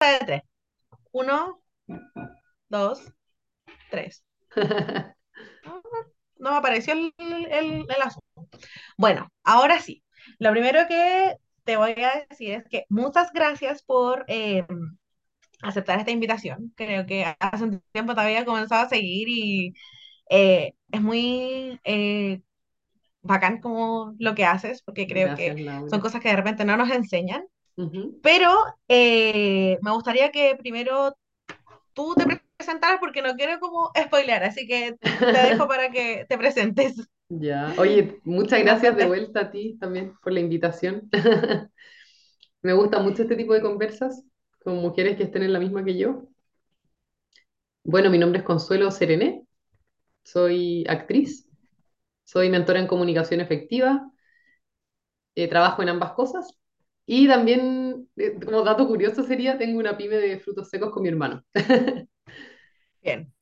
[0.00, 0.42] de tres.
[1.12, 1.62] Uno,
[2.68, 3.12] dos,
[3.90, 4.24] tres.
[6.38, 8.26] No, me apareció el, el, el asunto.
[8.98, 10.04] Bueno, ahora sí.
[10.38, 14.66] Lo primero que te voy a decir es que muchas gracias por eh,
[15.62, 16.72] aceptar esta invitación.
[16.76, 19.74] Creo que hace un tiempo te había comenzado a seguir y
[20.30, 22.42] eh, es muy eh,
[23.22, 25.56] bacán como lo que haces, porque creo que
[25.86, 27.44] son cosas que de repente no nos enseñan.
[28.22, 28.50] Pero
[28.88, 31.16] eh, me gustaría que primero
[31.92, 32.24] tú te
[32.56, 36.96] presentaras porque no quiero como spoilear, así que te dejo para que te presentes
[37.28, 37.74] Ya.
[37.78, 41.10] Oye, muchas gracias de vuelta a ti también por la invitación.
[42.62, 44.24] Me gusta mucho este tipo de conversas
[44.64, 46.28] con mujeres que estén en la misma que yo.
[47.84, 49.46] Bueno, mi nombre es Consuelo Serené,
[50.24, 51.48] soy actriz,
[52.24, 54.10] soy mentora en comunicación efectiva,
[55.36, 56.56] eh, trabajo en ambas cosas
[57.06, 61.08] y también, eh, como dato curioso sería, tengo una pyme de frutos secos con mi
[61.08, 61.42] hermano.
[63.02, 63.32] Bien,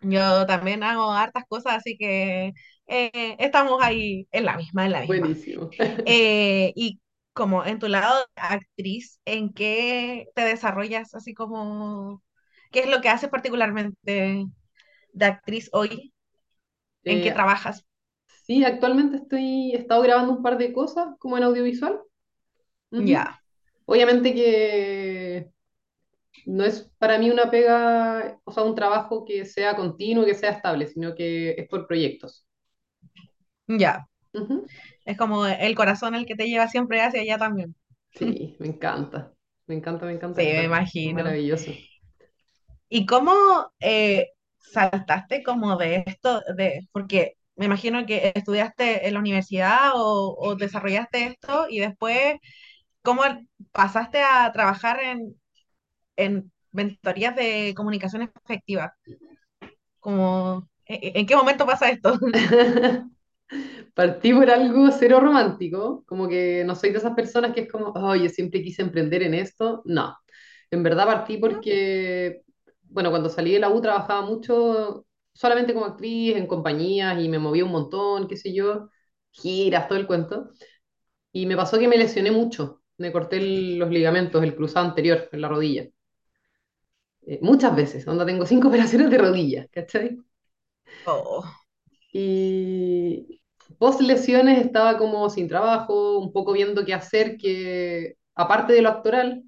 [0.00, 2.52] yo también hago hartas cosas, así que
[2.86, 5.16] eh, estamos ahí en la misma, en la misma.
[5.16, 5.70] Buenísimo.
[6.06, 7.00] Eh, y
[7.32, 12.22] como en tu lado de actriz, ¿en qué te desarrollas así como,
[12.72, 14.46] qué es lo que haces particularmente
[15.12, 16.14] de actriz hoy?
[17.04, 17.86] ¿En qué trabajas?
[18.44, 22.00] sí, actualmente estoy, he estado grabando un par de cosas como en audiovisual.
[22.98, 23.40] Ya,
[23.86, 25.50] Obviamente que
[26.46, 30.50] no es para mí una pega, o sea, un trabajo que sea continuo, que sea
[30.52, 32.46] estable, sino que es por proyectos.
[33.68, 34.06] ya.
[35.06, 37.74] Es como el corazón el que te lleva siempre hacia allá también.
[38.14, 39.32] Sí, me encanta.
[39.66, 41.12] Me encanta, me encanta, Sí, me imagino.
[41.12, 41.72] maravilloso.
[42.88, 43.32] ¿Y cómo
[43.80, 44.28] eh,
[44.58, 50.54] saltaste como de esto, de, porque me imagino que estudiaste en la universidad o, o
[50.56, 52.36] desarrollaste esto y después,
[53.06, 53.22] ¿cómo
[53.72, 55.40] pasaste a trabajar en,
[56.16, 58.94] en mentorías de comunicación efectiva?
[60.00, 62.18] Como, ¿en, en qué momento pasa esto?
[63.94, 67.88] Partí por algo cero romántico, como que no soy de esas personas que es como,
[67.94, 69.82] oh, yo siempre quise emprender en esto.
[69.86, 70.16] No,
[70.70, 72.42] en verdad partí porque,
[72.84, 77.38] bueno, cuando salí de la U trabajaba mucho solamente como actriz en compañías y me
[77.38, 78.90] movía un montón, qué sé yo,
[79.32, 80.50] giras, todo el cuento.
[81.32, 85.28] Y me pasó que me lesioné mucho, me corté el- los ligamentos, el cruzado anterior
[85.32, 85.88] en la rodilla.
[87.26, 90.16] Eh, muchas veces, onda tengo cinco operaciones de rodilla, ¿cachai?
[91.06, 91.44] Oh,
[92.12, 93.40] Y
[93.78, 98.88] post lesiones estaba como sin trabajo, un poco viendo qué hacer, que aparte de lo
[98.90, 99.44] actoral,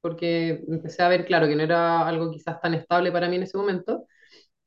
[0.00, 3.42] porque empecé a ver, claro, que no era algo quizás tan estable para mí en
[3.44, 4.06] ese momento.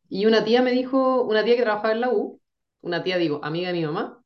[0.10, 2.42] Y una tía me dijo, una tía que trabajaba en la U,
[2.82, 4.23] una tía, digo, amiga de mi mamá,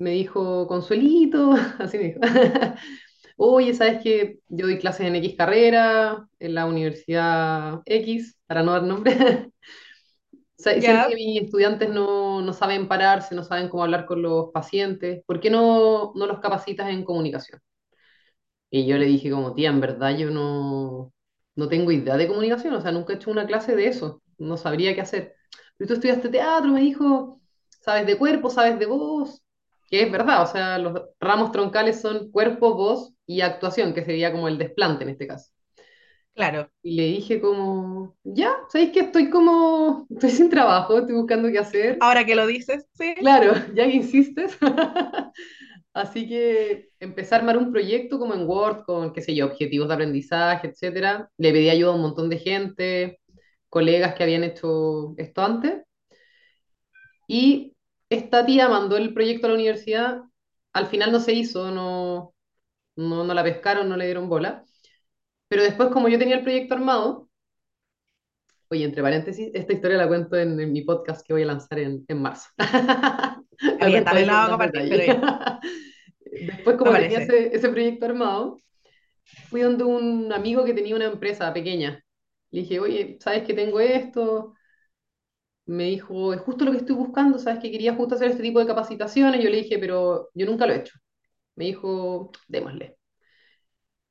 [0.00, 2.20] me dijo, Consuelito, así me dijo,
[3.36, 8.72] oye, ¿sabes que Yo doy clases en X carrera, en la Universidad X, para no
[8.72, 9.52] dar nombre.
[10.56, 14.50] sea, siento que mis estudiantes no, no saben pararse, no saben cómo hablar con los
[14.52, 15.22] pacientes.
[15.26, 17.60] ¿Por qué no, no los capacitas en comunicación?
[18.70, 21.12] Y yo le dije como, tía, en verdad yo no,
[21.56, 24.56] no tengo idea de comunicación, o sea, nunca he hecho una clase de eso, no
[24.56, 25.34] sabría qué hacer.
[25.76, 27.40] Pero tú estudiaste teatro, me dijo,
[27.80, 29.39] sabes de cuerpo, sabes de voz,
[29.90, 34.32] que es verdad, o sea, los ramos troncales son cuerpo, voz y actuación, que sería
[34.32, 35.50] como el desplante en este caso.
[36.34, 36.70] claro.
[36.82, 41.58] Y le dije como, ya, ¿sabéis que estoy como, estoy sin trabajo, estoy buscando qué
[41.58, 41.98] hacer?
[42.00, 44.56] Ahora que lo dices, sí, Claro, ya que insistes.
[45.92, 49.88] Así que empecé a armar un proyecto como en Word con, qué sé yo, objetivos
[49.88, 51.30] de aprendizaje, etcétera.
[51.36, 53.20] Le pedí ayuda a un montón de gente,
[53.68, 55.82] colegas que habían hecho esto antes.
[57.28, 57.74] Y
[58.10, 60.22] esta tía mandó el proyecto a la universidad.
[60.72, 62.34] Al final no se hizo, no,
[62.96, 64.64] no, no la pescaron, no le dieron bola.
[65.48, 67.30] Pero después, como yo tenía el proyecto armado,
[68.72, 71.80] Oye, entre paréntesis, esta historia la cuento en, en mi podcast que voy a lanzar
[71.80, 72.50] en, en marzo.
[73.84, 75.20] bien, también la compartir, pero
[76.46, 78.58] Después, como tenía ese proyecto armado,
[79.48, 82.02] fui donde un amigo que tenía una empresa pequeña.
[82.52, 84.54] Le dije, oye, ¿sabes que tengo esto?
[85.70, 88.58] Me dijo, es justo lo que estoy buscando, ¿sabes que quería justo hacer este tipo
[88.60, 89.42] de capacitaciones?
[89.42, 90.98] Yo le dije, pero yo nunca lo he hecho.
[91.56, 92.98] Me dijo, démosle.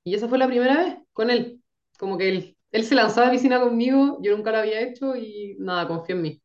[0.04, 1.62] Y esa fue la primera vez con él.
[1.98, 5.16] Como que él, él se lanzó a la piscina conmigo, yo nunca lo había hecho
[5.16, 6.42] y nada, confió en mí.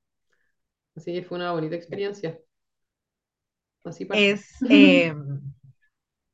[0.97, 2.39] Así que fue una bonita experiencia.
[3.85, 4.07] Así.
[4.13, 5.15] Es, eh,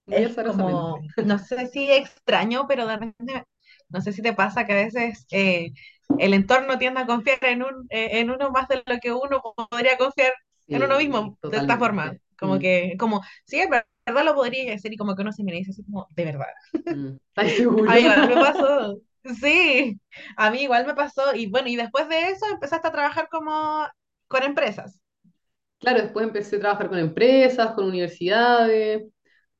[0.06, 3.44] es como, no sé si extraño, pero de repente,
[3.88, 5.72] no sé si te pasa que a veces eh,
[6.16, 9.42] el entorno tiende a confiar en, un, eh, en uno más de lo que uno
[9.70, 10.32] podría confiar
[10.70, 12.12] en uno mismo, de esta forma.
[12.12, 12.20] totalmente.
[12.38, 15.44] Como Mm, que, como, sí, es verdad lo podría hacer y como que uno se
[15.44, 16.46] mira y dice así como, de verdad.
[16.88, 17.16] mm.
[17.28, 17.86] ¿Estás seguro?
[17.86, 18.98] A mí igual me pasó,
[19.40, 20.00] sí,
[20.36, 23.86] a mí igual me pasó y bueno, y después de eso empezaste a trabajar como
[24.28, 25.00] con empresas.
[25.78, 29.04] Claro, después empecé a trabajar con empresas, con universidades.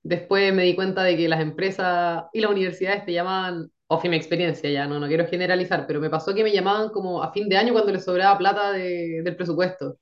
[0.03, 4.11] Después me di cuenta de que las empresas y las universidades te llamaban, o fin,
[4.13, 7.33] mi experiencia ya, no, no quiero generalizar, pero me pasó que me llamaban como a
[7.33, 9.99] fin de año cuando les sobraba plata de- del presupuesto,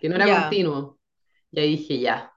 [0.00, 0.98] que no era Ya, continuo.
[1.52, 2.32] Y ahí dije, ya.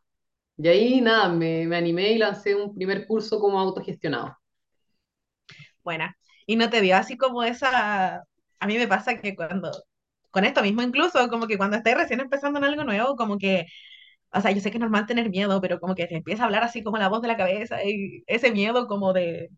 [0.57, 4.38] Y ahí nada, me, me animé y lancé un primer curso como autogestionado.
[5.83, 6.18] buena.
[6.45, 8.24] Y no te dio así como esa,
[8.59, 9.71] a mí me pasa que cuando,
[10.31, 13.65] con esto mismo incluso, como que cuando estás recién empezando en algo nuevo, como que
[14.33, 16.45] O sea, yo sé que es normal tener miedo, pero como que te empieza a
[16.48, 19.50] hablar así como la voz de la cabeza y ese miedo como de,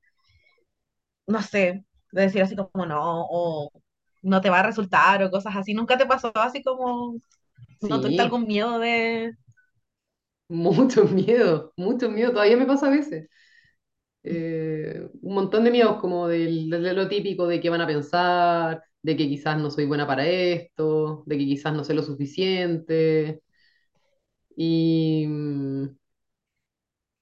[1.29, 3.71] no sé, de decir así como no, o
[4.23, 5.73] no te va a resultar o cosas así.
[5.75, 7.15] ¿Nunca te pasó así como,
[7.81, 9.33] no tuviste Sí, algún miedo de,
[10.47, 13.29] mucho miedo, mucho miedo, todavía me pasa a veces.
[14.23, 18.83] Eh, un montón de miedos como del- de, lo típico de qué van a pensar,
[19.03, 23.41] de que quizás no soy buena para esto, de que quizás no sé lo suficiente.
[24.55, 25.89] Y, mm,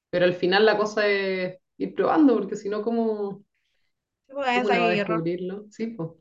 [0.10, 3.44] pero al final la cosa es ir probando, porque si no, ¿cómo,
[4.28, 5.28] cómo uno ensayo y error?
[5.30, 5.66] descubrirlo?
[5.72, 6.12] Sí, pues,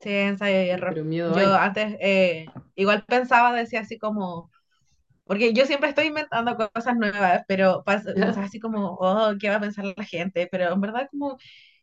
[0.00, 0.94] Sí, ensayo y error.
[0.94, 1.56] pero miedo Yo hay.
[1.56, 4.50] antes eh, igual pensaba, decía así como,
[5.24, 8.48] porque yo siempre estoy inventando cosas nuevas, pero pas- pensaba ¿Ya?
[8.48, 10.48] así como, oh, ¿qué va a pensar la gente?
[10.50, 11.38] Pero en verdad como,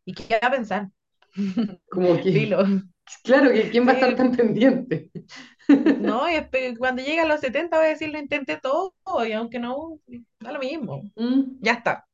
[0.06, 0.90] ¿y qué va a pensar?
[1.90, 2.66] Como que, Filo.
[3.24, 5.12] claro, que quién va a estar tan pendiente.
[5.98, 8.94] no, y cuando llegue a los 70 voy a decir lo intenté todo
[9.28, 10.00] y aunque no,
[10.40, 12.08] da lo mismo, Mm, ya está.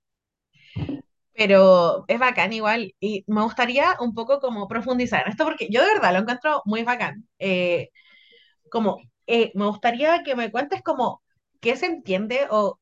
[1.39, 5.81] Pero es bacán igual y me gustaría un poco como profundizar en esto porque yo
[5.83, 7.27] de verdad lo encuentro muy bacán.
[7.39, 7.89] Eh,
[8.71, 11.21] como eh, me gustaría que me cuentes como
[11.61, 12.79] qué se entiende o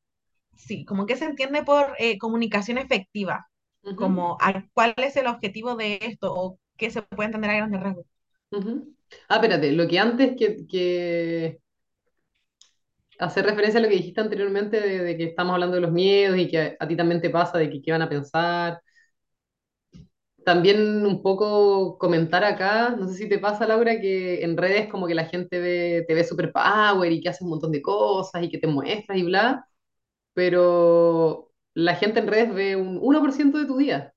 [0.56, 3.48] sí, como qué se entiende por eh, comunicación efectiva,
[3.94, 7.82] como a- cuál es el objetivo de esto o qué se puede entender a grandes
[7.82, 8.06] rasgos.
[8.50, 8.94] ujú.
[9.28, 11.60] Ah, espérate, lo que antes que, que
[13.18, 16.38] hacer referencia a lo que dijiste anteriormente de, de que estamos hablando de los miedos
[16.38, 18.80] y que a, a ti también te pasa de que qué van a pensar.
[20.44, 25.06] También un poco comentar acá, no sé si te pasa, Laura, que en redes como
[25.06, 28.42] que la gente ve, te ve super power y que haces un montón de cosas
[28.42, 29.66] y que te muestras y bla,
[30.34, 34.14] pero la gente en redes ve un uno por ciento de tu día.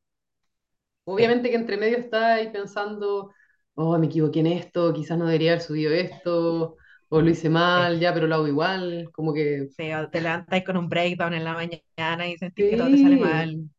[1.05, 3.31] Obviamente que entre medio está ahí pensando,
[3.75, 6.77] oh, me equivoqué en esto, quizás no debería haber subido esto,
[7.11, 7.89] o lo hice sí.
[7.89, 9.69] mal, ya, pero lo hago igual, como que...
[9.77, 12.97] Sí, o te levantas con un breakdown en la mañana y sentís que todo te
[12.97, 13.69] sale Sí, mal.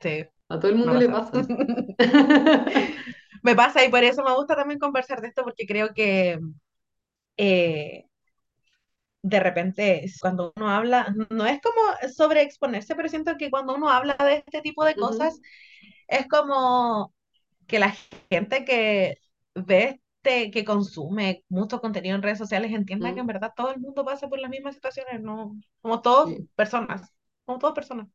[0.00, 1.08] Sí, A todo el mundo le pasado.
[1.08, 1.46] pasa.
[3.42, 6.38] Me pasa y por eso me gusta también conversar de esto porque creo que
[7.36, 8.06] eh,
[9.22, 11.80] de repente cuando uno habla, no es como
[12.14, 15.42] sobre exponerse, pero siento que cuando uno habla de este tipo de cosas Ujú,
[16.08, 17.14] es como
[17.66, 17.94] que la
[18.30, 19.16] gente que
[19.54, 23.72] ve este, que consume mucho contenido en redes sociales entienda que en mm, verdad todo
[23.72, 27.12] el mundo pasa por las mismas situaciones, no, como todos Sí, personas,
[27.44, 28.08] como todas personas.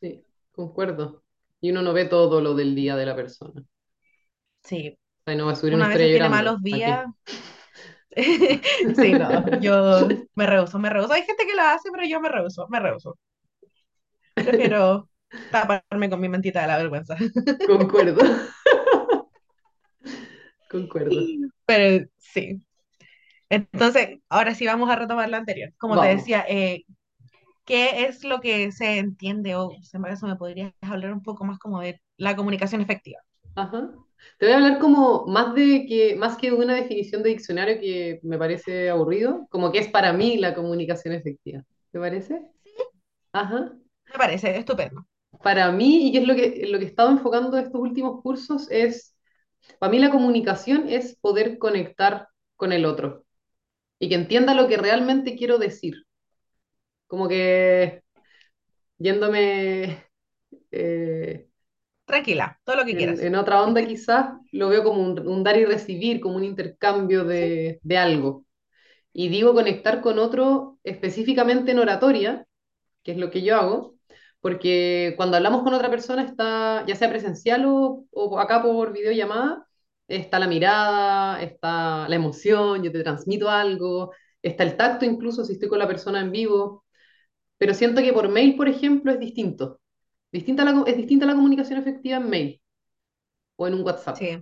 [0.00, 1.24] sí, concuerdo.
[1.60, 3.64] Y uno no ve todo lo del día de la persona.
[4.62, 6.82] Sí, O sea, no va a subir una uno a historia veces tiene malos ¿Para
[6.82, 7.06] días.
[8.94, 11.12] Sí, no, yo me rehuso, me rehuso.
[11.12, 13.18] Hay gente que lo hace, pero yo me rehuso, me rehuso.
[14.42, 15.08] Prefiero
[15.50, 17.16] taparme con mi mentita de la vergüenza.
[17.64, 18.22] Concuerdo,
[20.80, 21.20] concuerdo.
[21.66, 22.60] Pero sí.
[23.48, 25.72] Entonces, ahora sí vamos a retomar lo anterior.
[25.78, 26.84] Como te decía, eh,
[27.64, 31.44] ¿qué es lo que se entiende o se me, eso me podrías hablar un poco
[31.44, 33.20] más como de la comunicación efectiva?
[33.54, 33.90] Ajá.
[34.38, 38.20] Te voy a hablar como más de que, más que una definición de diccionario que
[38.22, 41.62] me parece aburrido, como que es para mí la comunicación efectiva.
[41.90, 42.42] ¿Te parece?
[43.32, 43.72] Ajá.
[44.12, 45.06] Me parece estupendo.
[45.42, 48.70] Para mí, y que es lo que, lo que he estado enfocando estos últimos cursos,
[48.70, 49.15] es,
[49.78, 53.24] para mí la comunicación es poder conectar con el otro
[53.98, 56.04] y que entienda lo que realmente quiero decir.
[57.06, 58.02] Como que
[58.98, 60.04] yéndome
[60.70, 61.48] eh,
[62.04, 63.20] Tranquila, todo lo que en, quieras.
[63.20, 67.24] en otra onda quizás, lo veo como un, un dar y recibir, como un intercambio
[67.24, 68.44] de algo.
[69.12, 72.46] Y digo conectar con otro específicamente en oratoria,
[73.02, 73.95] que es lo que yo hago,
[74.40, 79.66] porque cuando hablamos con otra persona está, ya sea presencial o, o acá por videollamada,
[80.08, 84.12] está la mirada, está la emoción, yo te transmito algo,
[84.42, 86.84] está el tacto incluso si estoy con la persona en vivo,
[87.58, 89.80] pero siento que por mail, por ejemplo, es distinto.
[90.32, 92.62] Distinta la, es distinta la comunicación efectiva en mail
[93.56, 94.18] o en un WhatsApp.
[94.18, 94.38] sí,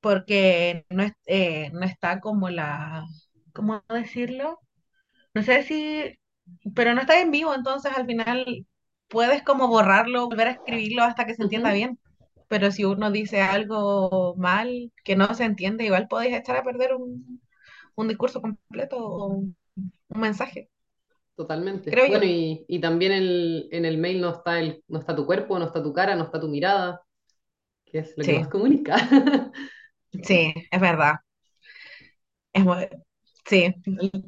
[0.00, 3.04] porque no, es, eh, no está como la,
[3.54, 4.60] ¿cómo decirlo?
[5.34, 6.18] No sé si,
[6.76, 8.66] pero no está en vivo, entonces al final
[9.08, 11.98] puedes como borrarlo, volver a escribirlo hasta que se entienda bien.
[12.48, 16.94] Pero si uno dice algo mal que no se entiende, igual podéis echar a perder
[16.94, 17.42] un,
[17.96, 19.56] un discurso completo o un,
[20.10, 20.70] un mensaje,
[21.36, 22.02] totalmente.
[22.02, 25.26] creo Bueno, y, y también el, en el mail no está, el, no está tu
[25.26, 27.02] cuerpo, no está tu cara, no está tu mirada,
[27.86, 28.96] que es lo que más comunica.
[30.22, 31.16] sí, es verdad.
[32.52, 32.88] Es muy-
[33.48, 33.74] sí,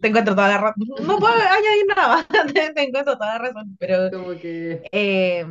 [0.00, 0.84] te encuentro toda la razón.
[1.06, 5.44] No puedo añadir nada más, te, te encuentro toda la razón, pero Como que, eh,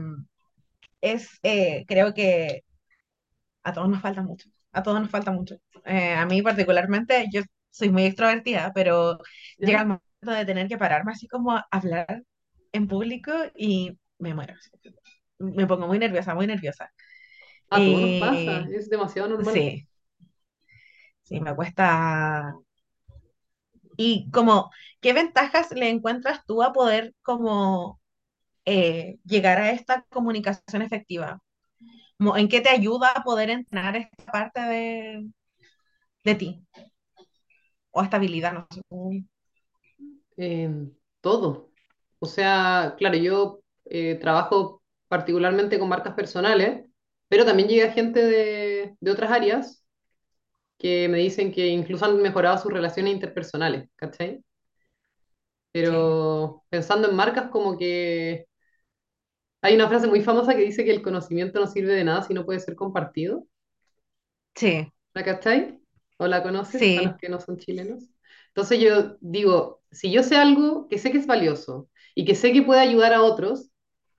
[1.01, 2.63] es, eh, creo que
[3.63, 5.55] a todos nos falta mucho, a todos nos falta mucho.
[5.85, 9.19] Eh, a mí particularmente, yo soy muy extrovertida, pero
[9.57, 12.23] llega el momento de tener que pararme así como a hablar
[12.71, 14.55] en público y me muero.
[15.39, 16.91] Me pongo muy nerviosa, muy nerviosa.
[17.69, 19.53] A todos nos pasa, es demasiado normal.
[19.53, 19.87] sí,
[21.23, 22.53] sí, me cuesta.
[23.99, 27.99] Y como, ¿qué ventajas le encuentras tú a poder como
[28.65, 31.41] eh, llegar a esta comunicación efectiva?
[32.37, 35.27] ¿En qué te ayuda a poder entrenar esta parte de,
[36.23, 36.65] de ti?
[37.91, 38.81] O esta habilidad, no sé.
[40.37, 41.71] En todo.
[42.19, 46.85] O sea, claro, yo eh, trabajo particularmente con marcas personales,
[47.27, 49.78] pero también llega gente de, de otras áreas
[50.79, 54.43] que me dicen que incluso han mejorado sus relaciones interpersonales, ¿cachai?
[55.83, 58.47] Sí, Pero pensando en marcas, como que
[59.61, 62.33] hay una frase muy famosa que dice que el conocimiento no sirve de nada si
[62.33, 63.45] no puede ser compartido.
[64.55, 65.79] sí, ¿La cachai?
[66.17, 68.03] ¿O la conoces para sí, los que no son chilenos?
[68.49, 72.51] Entonces yo digo, si yo sé algo que sé que es valioso y que sé
[72.53, 73.69] que puede ayudar a otros,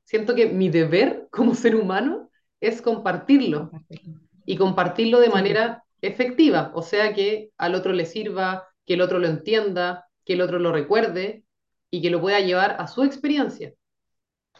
[0.04, 4.20] siento que mi deber como ser humano es compartirlo compartirlo.
[4.46, 9.00] y compartirlo de Sí, manera efectiva, o sea que al otro le sirva, que el
[9.02, 11.44] otro lo entienda, que el otro lo recuerde
[11.90, 13.72] y que lo pueda llevar a su experiencia,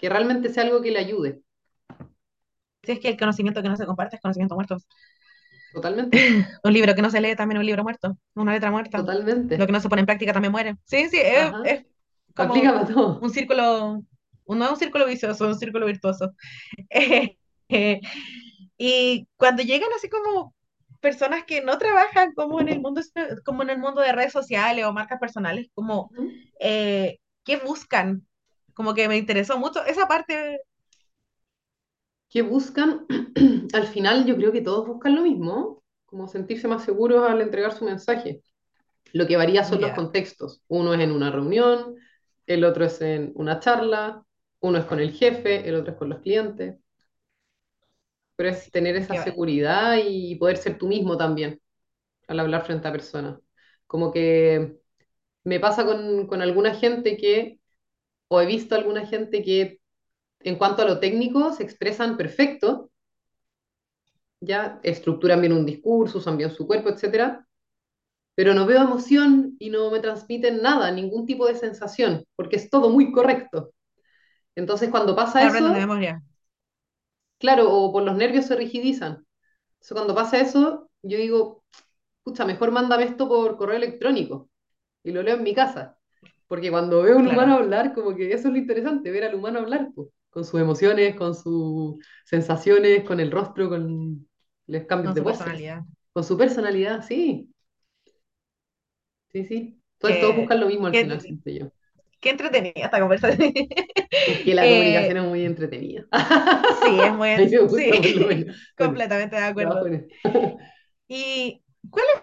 [0.00, 1.42] que realmente sea algo que le ayude,
[2.82, 4.76] si es que el conocimiento que no se comparte es conocimiento muerto.
[5.73, 6.18] totalmente,
[6.64, 8.99] Un libro que no se lee también es un libro muerto, una letra muerta.
[8.99, 9.66] Lo totalmente.
[9.66, 10.76] que no se pone en práctica también muere.
[10.85, 11.85] Sí, sí, es, es
[12.37, 13.20] aplica como para todo.
[13.20, 13.92] un círculo,
[14.47, 16.32] un- no un círculo vicioso, un círculo virtuoso.
[17.73, 18.00] Eh,
[18.78, 20.54] y cuando llegan así como
[21.00, 23.00] personas que no trabajan como en el mundo,
[23.45, 26.11] como en el mundo de redes sociales o marcas personales, como
[26.61, 28.26] eh, ¿qué buscan?
[28.75, 30.61] Como que me interesó mucho esa parte,
[32.30, 33.07] ¿Qué buscan?
[33.75, 37.73] Al final yo creo que todos buscan lo mismo, como sentirse más seguros al entregar
[37.73, 38.40] su mensaje.
[39.12, 40.62] Lo que varía son los contextos.
[40.69, 41.97] Uno es en una reunión,
[42.47, 44.25] el otro es en una charla,
[44.61, 46.76] uno es con el jefe, el otro es con los clientes,
[48.40, 51.61] pero es tener esa que- seguridad y poder ser tú mismo también
[52.28, 53.40] al hablar frente a personas.
[53.87, 54.78] Como que
[55.44, 57.61] me pasa con, con alguna gente que,
[58.28, 59.80] o he visto alguna gente que
[60.40, 62.90] en cuanto a lo técnico se expresan perfecto,
[64.40, 67.47] ya estructuran bien un discurso, usan bien su cuerpo, etcétera,
[68.35, 72.70] pero no veo emoción y no me transmiten nada, ningún tipo de sensación, porque es
[72.70, 73.73] todo muy correcto.
[74.56, 76.23] Entonces, cuando pasa de eso, memoria.
[77.40, 79.26] Claro, o por los nervios se rigidizan.
[79.75, 81.64] Entonces, cuando pasa eso, yo digo,
[82.25, 84.50] pucha, mejor mándame esto por correo electrónico
[85.04, 85.99] y lo leo en mi casa.
[86.49, 89.35] Porque cuando veo a un humano hablar, como que eso es lo interesante, ver al
[89.37, 94.28] humano hablar, pues, con sus emociones, con sus sensaciones, con el rostro, con
[94.68, 95.85] los cambios con de su personalidad.
[96.12, 97.50] con su personalidad, sí,
[99.28, 99.82] sí, sí.
[99.94, 101.70] Entonces todos buscan lo mismo al final, siento yo.
[102.21, 103.53] Qué entretenida esta conversación.
[104.25, 106.05] Es que la Eh, comunicación es muy entretenida.
[106.69, 107.91] sí, es muy, lo sí.
[108.25, 109.93] Bueno, completamente de acuerdo.
[111.09, 112.23] ¿Y cuáles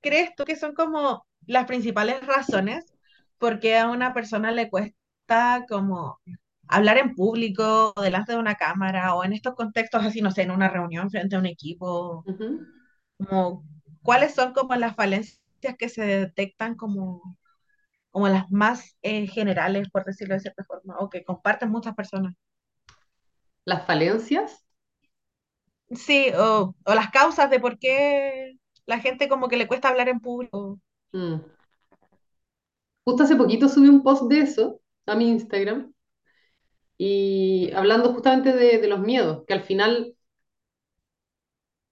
[0.00, 2.94] crees tú que son como las principales razones
[3.38, 6.20] por qué a una persona le cuesta como
[6.68, 10.42] hablar en público, o delante de una cámara, o en estos contextos así, no sé,
[10.42, 12.26] en una reunión frente a un equipo?
[13.18, 13.64] Como,
[14.02, 15.40] ¿cuáles son como las falencias
[15.78, 17.38] que se detectan como,
[18.16, 22.34] como las más eh, generales, por decirlo de cierta forma, o que comparten muchas personas?
[23.66, 24.64] Las falencias.
[25.90, 28.54] Sí, o, o las causas de por qué
[28.86, 30.80] la gente como que le cuesta hablar en público.
[31.12, 31.40] mm.
[33.04, 35.92] Justo hace poquito subí un post de eso a mi Instagram
[36.98, 40.14] y hablando justamente de, de los miedos, que al final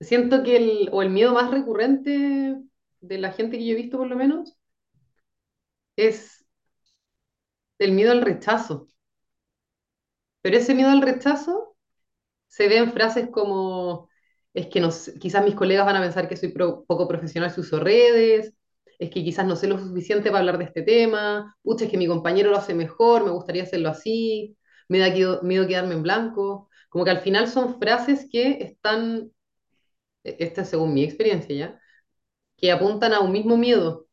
[0.00, 2.56] siento que el, o el miedo más recurrente
[3.00, 4.56] de la gente que yo he visto por lo menos
[5.96, 6.44] es
[7.78, 8.88] el miedo al rechazo.
[10.42, 11.76] Pero ese miedo al rechazo
[12.48, 14.10] se ve en frases como,
[14.54, 17.80] es que no quizás mis colegas van a pensar que soy poco profesional si uso
[17.80, 18.54] redes,
[18.98, 21.98] es que quizás no sé lo suficiente para hablar de este tema, pucha, es que
[21.98, 24.56] mi compañero lo hace mejor, me gustaría hacerlo así,
[24.88, 26.68] me da miedo, miedo quedarme en blanco.
[26.90, 29.32] Como que al final son frases que están,
[30.24, 31.80] e, esta es según mi experiencia ya,
[32.56, 34.08] que apuntan a un mismo miedo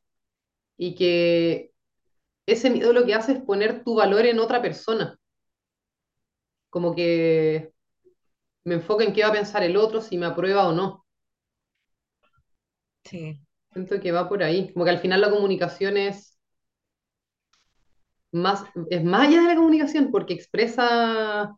[0.77, 1.70] y que
[2.45, 5.17] ese miedo lo que hace es poner tu valor en otra persona.
[6.69, 7.73] Como que
[8.65, 11.05] me enfoca en qué va a pensar el otro, si me aprueba o no.
[13.03, 13.39] Sí,
[13.73, 14.71] Siento que va por ahí.
[14.73, 16.37] Como que al final la comunicación es
[18.31, 21.55] más, es más allá de la comunicación, porque expresa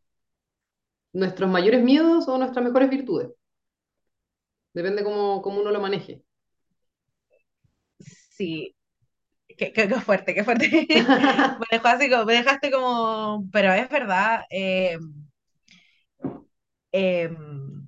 [1.13, 3.29] nuestros mayores miedos o nuestras mejores virtudes.
[4.73, 6.23] Depende cómo, cómo uno lo maneje.
[7.99, 8.75] sí,
[9.57, 10.69] qué, qué- qué fuerte, qué fuerte.
[11.60, 14.98] Me dejó así como, me dejaste como, pero es verdad, eh,
[16.93, 17.88] em,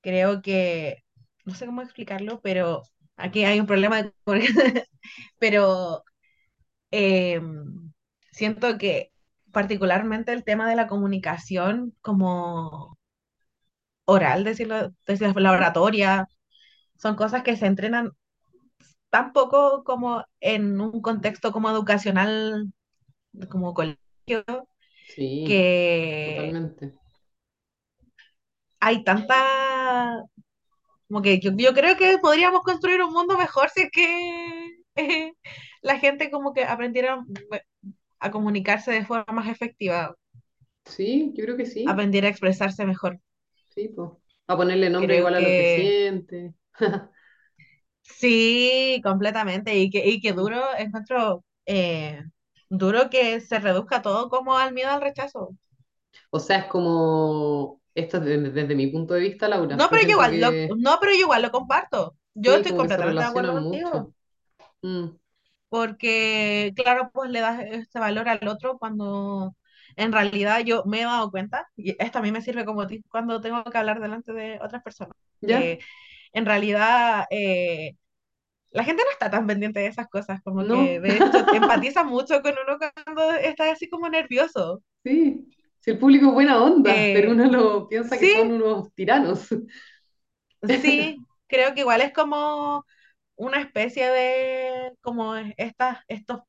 [0.00, 1.04] creo que,
[1.44, 2.82] no sé cómo explicarlo, pero
[3.16, 4.12] aquí hay un problema de
[5.38, 6.04] pero
[6.92, 7.92] em,
[8.32, 9.12] siento que
[9.52, 12.98] particularmente el tema de la comunicación como
[14.04, 16.28] oral, decirlo, desde la oratoria,
[16.98, 18.12] son cosas que se entrenan
[19.10, 22.72] tan poco como en un contexto como educacional,
[23.50, 23.98] como colegio,
[25.14, 26.94] Sí, que totalmente.
[28.80, 30.22] hay tanta,
[31.08, 35.32] como que yo, yo creo que podríamos construir un mundo mejor si es que eh,
[35.82, 37.24] la gente como que aprendiera
[38.20, 40.14] a comunicarse de forma más efectiva,
[40.86, 41.88] Sí, yo creo que sí.
[41.92, 43.18] aprendiera a expresarse mejor.
[43.68, 44.10] Sí, pues.
[44.46, 46.54] A ponerle nombre Creo igual a lo que siente.
[48.14, 52.22] sí, completamente, y que, y que duro, encuentro eh,
[52.68, 55.50] duro que se reduzca todo como al miedo al rechazo.
[56.30, 59.76] O sea, es como, esto es desde, desde mi punto de vista, Laura.
[59.76, 62.16] No, pero yo igual lo, que no, pero yo igual lo comparto.
[62.34, 64.14] Yo sí, estoy completamente de acuerdo contigo, mucho.
[64.82, 65.16] Mm,
[65.68, 69.54] porque claro, pues le das este valor al otro cuando
[69.96, 73.04] en realidad yo me he dado cuenta, y esto a mí me sirve como tip
[73.10, 75.58] cuando tengo que hablar delante de otras personas, ¿Ya?
[75.58, 75.80] que
[76.32, 77.92] en realidad eh,
[78.70, 82.42] la gente no está tan pendiente de esas cosas, como que de hecho empatiza mucho
[82.42, 84.82] con uno cuando está así como nervioso.
[85.04, 85.44] sí.
[85.80, 89.48] Si el público es buena onda, pero Eh, uno lo piensa que son unos tiranos.
[90.62, 92.84] sí, creo que igual es como
[93.36, 96.40] una especie de como estas, estos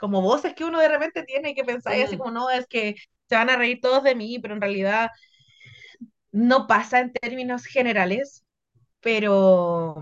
[0.00, 2.66] como voces que uno de repente tiene y que pensáis así Mm, como, no, es
[2.68, 2.96] que
[3.28, 5.10] se van a reír todos de mí, pero en realidad
[6.32, 8.41] no pasa en términos generales,
[9.02, 9.96] pero,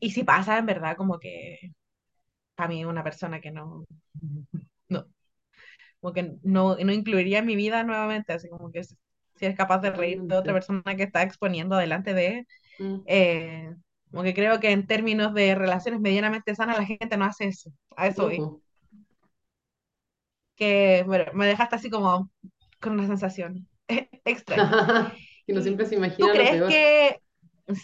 [0.00, 1.72] y si pasa en verdad, como que
[2.56, 3.86] para mí una persona que no,
[4.88, 5.06] no,
[6.00, 8.96] como que no, no incluiría en mi vida nuevamente, así como que si
[9.40, 12.46] es capaz de reír de otra persona que está exponiendo delante de,
[12.80, 13.70] Mm, eh,
[14.10, 17.72] como que creo que en términos de relaciones medianamente sanas la gente no hace eso,
[17.96, 18.52] a eso no, voy.
[20.56, 22.30] Que bueno, me dejaste así como
[22.80, 23.68] con una sensación
[24.24, 24.78] extraña.
[25.46, 26.68] Que uno ¿Y siempre se tú imagina lo crees peor.
[26.68, 27.20] que,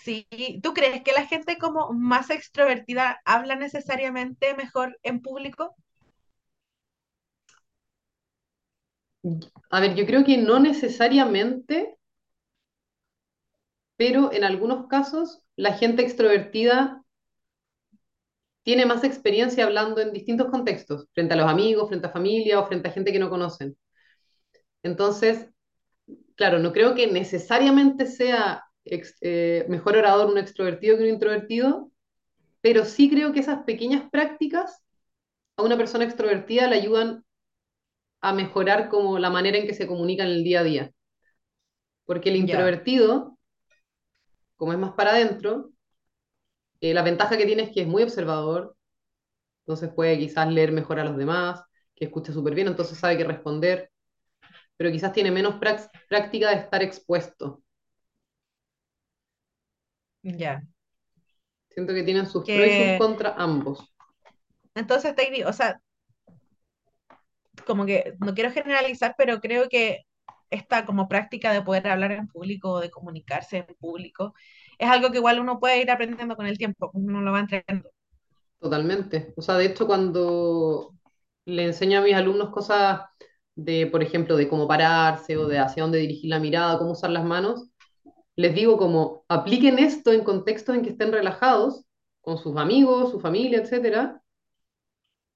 [0.03, 0.27] sí,
[0.63, 5.75] tú crees que la gente como más extrovertida habla necesariamente mejor en público?
[9.71, 11.99] A ver, yo creo que no necesariamente,
[13.97, 17.03] pero en algunos casos la gente extrovertida
[18.63, 22.67] tiene más experiencia hablando en distintos contextos, frente a los amigos, frente a familia o
[22.67, 23.77] frente a gente que no conocen.
[24.83, 25.49] Entonces,
[26.37, 31.91] claro, no creo que necesariamente sea ex- eh, mejor orador un extrovertido que un introvertido,
[32.63, 34.83] pero sí creo que esas pequeñas prácticas
[35.57, 37.25] a una persona extrovertida le ayudan
[38.23, 40.93] a mejorar como la manera en que se comunica en el día a día.
[42.07, 43.39] Porque el introvertido,
[44.57, 45.71] como es más para adentro,
[46.81, 48.77] eh, la ventaja que tiene es que es muy observador,
[49.63, 51.63] entonces puede quizás leer mejor a los demás,
[51.95, 53.91] que escucha súper bien, entonces sabe qué responder,
[54.77, 55.57] pero quizás tiene menos
[56.09, 57.63] práctica de estar expuesto.
[60.37, 60.63] Ya.
[61.71, 63.91] Siento que tienen sus pros y sus Que contras ambos.
[64.75, 65.15] entonces
[65.47, 65.81] o sea,
[67.67, 70.03] como que no quiero generalizar, pero creo que
[70.51, 74.35] esta como práctica de poder hablar en público o de comunicarse en público
[74.79, 77.91] es algo que igual uno puede ir aprendiendo con el tiempo, uno lo va entrenando.
[78.61, 79.33] Totalmente.
[79.37, 80.95] O sea, de hecho, cuando
[81.45, 83.03] le enseño a mis alumnos cosas
[83.55, 87.11] de, por ejemplo, de cómo pararse o de hacia dónde dirigir la mirada, cómo usar
[87.11, 87.69] las manos,
[88.39, 91.85] les digo como apliquen esto en contextos en que estén relajados,
[92.21, 94.23] con sus amigos, su familia, etcétera,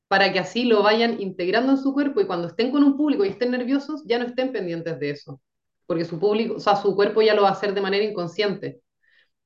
[0.06, 3.24] para que así lo vayan integrando en su cuerpo y cuando estén con un público
[3.24, 5.40] y estén nerviosos, ya no estén pendientes de eso,
[5.86, 8.80] porque su público, o sea, su cuerpo ya lo va a hacer de manera inconsciente.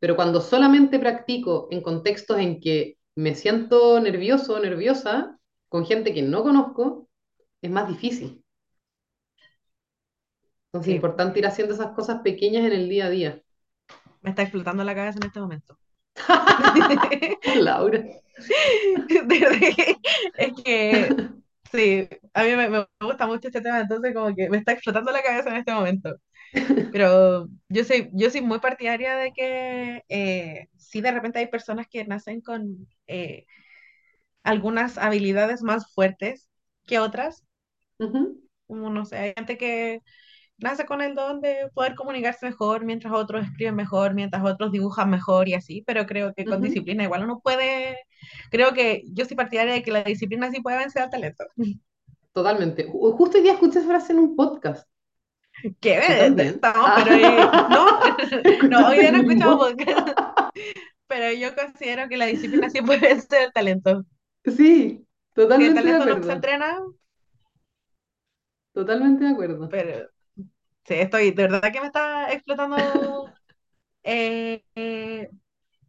[0.00, 5.38] Pero cuando solamente practico en contextos en que me siento nervioso o nerviosa,
[5.70, 7.08] con gente que no conozco,
[7.62, 8.44] es más difícil.
[10.66, 13.42] Entonces es importante ir haciendo esas cosas pequeñas en el día a día.
[14.26, 15.78] Me está explotando la cabeza en este momento.
[17.56, 18.04] Laura.
[20.36, 21.08] Es que,
[21.72, 25.12] sí, a mí me, me gusta mucho este tema, entonces como que me está explotando
[25.12, 26.16] la cabeza en este momento.
[26.92, 31.86] Pero yo soy, yo soy muy partidaria de que eh, sí, de repente hay personas
[31.88, 33.46] que nacen con eh,
[34.42, 36.48] algunas habilidades más fuertes
[36.84, 37.44] que otras.
[38.66, 40.02] Como no sé, hay gente que
[40.58, 45.10] nace con el don de poder comunicarse mejor, mientras otros escriben mejor, mientras otros dibujan
[45.10, 47.98] mejor y así, pero creo que con disciplina igual uno puede,
[48.50, 51.44] creo que yo soy partidaria de que la disciplina sí puede vencer al talento.
[52.32, 52.86] Totalmente.
[52.88, 54.88] Ju- Justo hoy día escuché esa frase en un podcast.
[56.16, 56.48] También.
[56.48, 57.86] estamos, pero Ah, no,
[58.68, 60.08] no, hoy día ¿escuchaste no escuchamos podcast,
[61.06, 64.04] pero yo considero que la disciplina sí puede vencer el talento.
[64.44, 65.06] Sí,
[65.56, 66.32] Si el totalmente de talento no se acuerdo.
[66.32, 66.78] entrena,
[68.72, 69.68] Totalmente de acuerdo.
[69.68, 70.08] pero
[70.86, 72.76] sí, estoy, de verdad que me está explotando
[74.02, 75.30] eh, eh,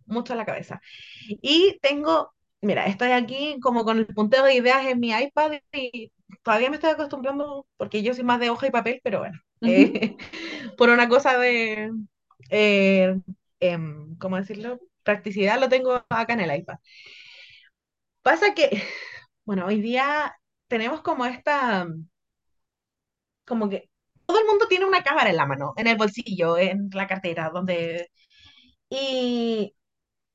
[0.06, 0.82] mucho la cabeza.
[1.28, 6.12] Y tengo, mira, estoy aquí como con el punteo de ideas en mi iPad y
[6.44, 10.18] todavía me estoy acostumbrando, porque yo soy más de hoja y papel, pero bueno, eh,
[10.78, 11.92] por una cosa de,
[13.60, 14.80] em, ¿cómo decirlo?
[15.04, 16.78] Practicidad lo tengo acá en el iPad.
[18.22, 18.70] Pasa que,
[19.46, 20.36] bueno, hoy día
[20.68, 21.88] tenemos como esta,
[23.46, 23.90] como que
[24.28, 27.50] todo el mundo tiene una cámara en la mano, en el bolsillo, en la cartera,
[27.54, 28.12] donde...
[28.90, 29.74] Y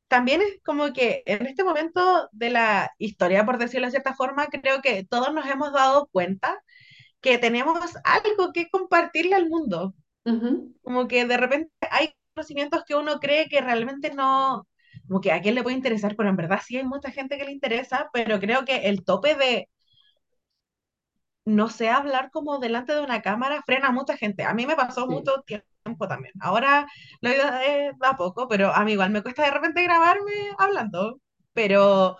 [0.08, 4.46] también es como que en este momento de la historia, por decirlo de cierta forma,
[4.48, 6.62] creo que todos nos hemos dado cuenta
[7.20, 9.94] que tenemos algo que compartirle al mundo.
[10.82, 14.66] Como que de repente hay conocimientos que uno cree que realmente no,
[15.08, 17.44] como que a quién le puede interesar, pero en verdad sí hay mucha gente que
[17.44, 19.68] le interesa, pero creo que el tope de
[21.44, 24.44] no sé hablar como delante de una cámara frena a mucha gente.
[24.44, 25.14] A mí me pasó Sí.
[25.14, 26.34] mucho tiempo también.
[26.40, 26.86] Ahora
[27.20, 30.32] lo he ido eh, da poco, pero a mí igual me cuesta de repente grabarme
[30.58, 31.20] hablando.
[31.52, 32.16] Pero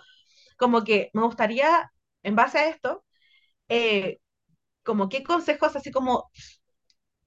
[0.57, 1.91] como que me gustaría,
[2.23, 3.05] en base a esto,
[3.69, 4.19] eh,
[4.83, 6.31] como qué consejos así como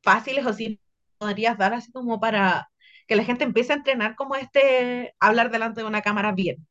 [0.03, 0.81] fáciles o sí
[1.19, 2.69] podrías dar así como para
[3.07, 6.67] que la gente empiece a entrenar como este hablar delante de una cámara bien,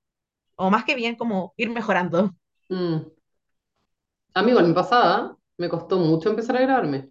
[0.55, 2.35] o más que bien, como ir mejorando.
[2.69, 3.14] Mm.
[4.35, 7.09] A mí igual me pasaba, me costó mucho empezar a grabarme.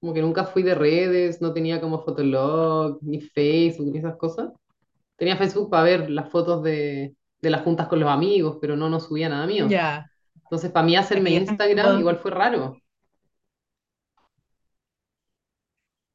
[0.00, 4.52] Como que nunca fui de redes, no tenía como Fotolog, ni Facebook, ni esas cosas.
[5.16, 8.90] Tenía Facebook para ver las fotos de, de las juntas con los amigos, pero no,
[8.90, 9.72] no subía nada mío.
[9.72, 10.06] Ya,
[10.44, 12.78] Entonces, para mí hacerme aquí Instagram igual fue raro.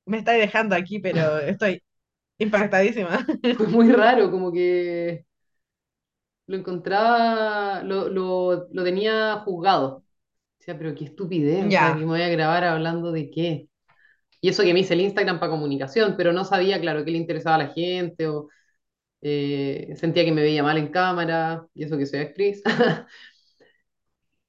[0.05, 1.81] me estáis dejando aquí, pero estoy
[2.39, 3.25] impactadísima.
[3.55, 5.25] Fue muy raro, como que
[6.47, 10.00] lo encontraba, lo, lo, lo tenía juzgado.
[10.61, 13.31] O sea, pero qué estupidez, o sea, que me Ya, voy a grabar hablando de
[13.31, 13.67] qué.
[14.41, 17.17] Y eso que me hice el Instagram para comunicación, pero no sabía, claro, qué le
[17.19, 18.49] interesaba a la gente, o
[19.21, 22.63] eh, sentía que me veía mal en cámara, y eso que soy actriz.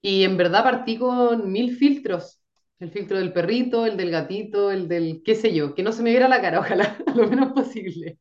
[0.00, 2.40] Y en verdad partí con mil filtros.
[2.80, 6.02] El filtro del perrito, el del gatito, el del qué sé yo, que no se
[6.02, 8.18] me viera la cara, ojalá, lo menos posible.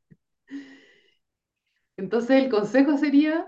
[1.96, 3.46] Entonces el consejo sería,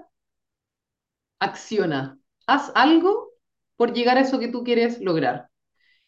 [1.39, 3.32] acciona, haz algo
[3.77, 5.49] por llegar a eso que tú quieres lograr.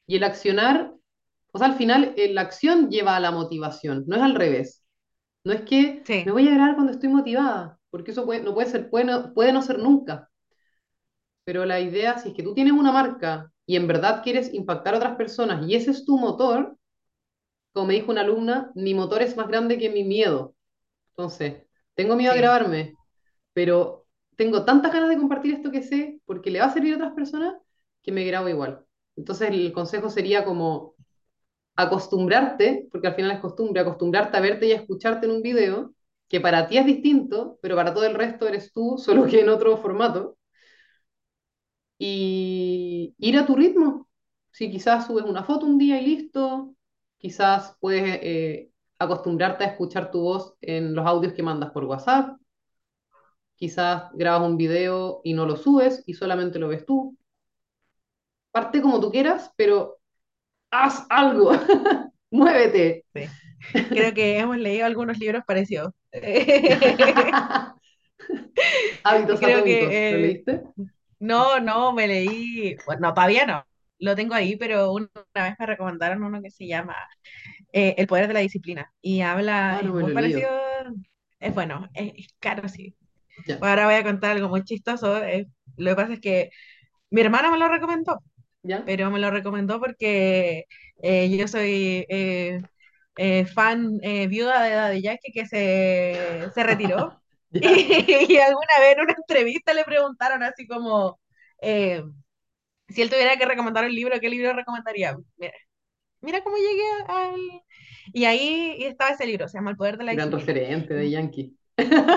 [0.07, 0.93] Y el accionar,
[1.53, 4.85] o sea, al final eh, la acción lleva a la motivación, no es al revés.
[5.45, 8.53] No es que me sí, voy a grabar cuando estoy motivada, porque eso puede- no
[8.55, 10.29] puede ser, puede no, puede no ser nunca.
[11.43, 14.93] Pero la idea, si es que tú tienes una marca y en verdad quieres impactar
[14.93, 16.77] a otras personas y ese es tu motor,
[17.73, 20.55] como me dijo una alumna, mi motor es más grande que mi miedo.
[21.11, 21.63] Entonces,
[21.95, 22.99] tengo miedo a sí, grabarme,
[23.53, 24.04] pero
[24.37, 27.13] tengo tantas ganas de compartir esto que sé porque le va a servir a otras
[27.13, 27.55] personas
[28.03, 28.85] que me grabo igual.
[29.15, 30.95] Entonces, el consejo sería como
[31.75, 35.93] acostumbrarte, porque al final es costumbre, acostumbrarte a verte y a escucharte en un video
[36.27, 39.49] que para ti es distinto, pero para todo el resto eres tú, solo que en
[39.49, 40.37] otro formato
[41.97, 44.07] y ir a tu ritmo.
[44.51, 46.73] Si quizás subes una foto un día y listo,
[47.17, 52.37] quizás puedes eh, acostumbrarte a escuchar tu voz en los audios que mandas por WhatsApp,
[53.55, 57.17] quizás grabas un video y no lo subes y solamente lo ves tú.
[58.51, 59.97] Parte como tú quieras, pero
[60.71, 61.51] haz algo,
[62.31, 63.05] muévete.
[63.13, 63.35] sí.
[63.91, 65.93] Creo que hemos leído algunos libros parecidos.
[69.03, 70.63] Hábitos Creo atómicos, ¿lo que eh, leíste?
[71.19, 73.65] no, no, me leí, bueno, no, todavía no.
[73.99, 76.95] lo tengo ahí, pero una vez me recomendaron uno que se llama
[77.73, 80.49] eh, El poder de la disciplina y habla, Ah, no es muy parecido,
[81.39, 82.95] es bueno, es, es caro, sí.
[83.61, 85.23] Ahora voy a contar algo muy chistoso.
[85.23, 86.49] eh, lo que pasa es que
[87.09, 88.21] mi hermana me lo recomendó,
[88.63, 88.83] ya.
[88.85, 90.65] pero me lo recomendó porque
[91.01, 92.61] eh, yo soy eh,
[93.17, 97.21] eh, fan viuda de Daddy Yankee que se, se retiró.
[97.55, 101.17] Y, alguna vez en una entrevista le preguntaron así como
[101.61, 105.15] si él tuviera que recomendar un libro, ¿qué libro recomendaría?
[105.37, 105.53] Mira,
[106.19, 107.39] mira cómo llegué al...
[108.11, 111.55] Y ahí estaba ese libro, se llama El poder de la Gran referente de Yankee.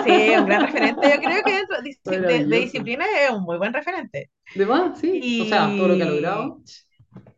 [0.03, 1.09] Sí, un gran referente.
[1.09, 4.31] Yo creo que dentro de, disciplina es un muy buen referente.
[4.53, 4.99] ¿De más?
[4.99, 5.41] Sí.
[5.41, 6.61] O sea, todo lo que ha logrado.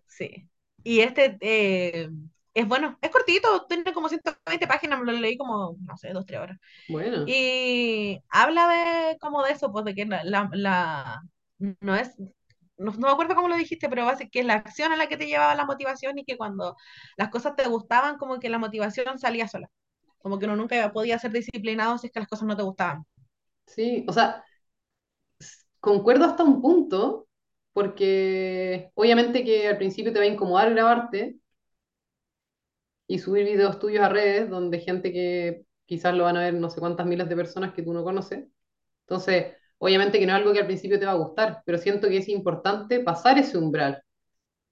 [0.07, 0.47] sí.
[0.83, 2.09] Y este eh,
[2.53, 6.25] es bueno, es cortito, tiene como 120 páginas, me lo leí como, no sé, dos,
[6.25, 6.57] tres horas.
[6.87, 11.21] Bueno, Y habla de como de eso, pues de que la, la, la-
[11.81, 12.17] no es,
[12.77, 15.07] no, no me acuerdo cómo lo dijiste, pero básicamente que es la acción a la
[15.07, 16.75] que te llevaba la motivación y que cuando
[17.17, 19.69] las cosas te gustaban, como que la motivación salía sola.
[20.21, 23.03] Como que uno nunca podía ser disciplinado si es que las cosas no te gustaban.
[23.67, 24.05] sí.
[24.07, 24.43] O sea,
[25.79, 27.27] concuerdo hasta un punto,
[27.73, 31.37] porque obviamente que al principio te va a incomodar grabarte
[33.07, 36.69] y subir videos tuyos a redes donde gente que quizás lo van a ver no
[36.69, 38.45] sé cuántas miles de personas que tú no conoces.
[39.07, 42.09] Entonces, obviamente que no es algo que al principio te va a gustar, pero siento
[42.09, 44.03] que es importante pasar ese umbral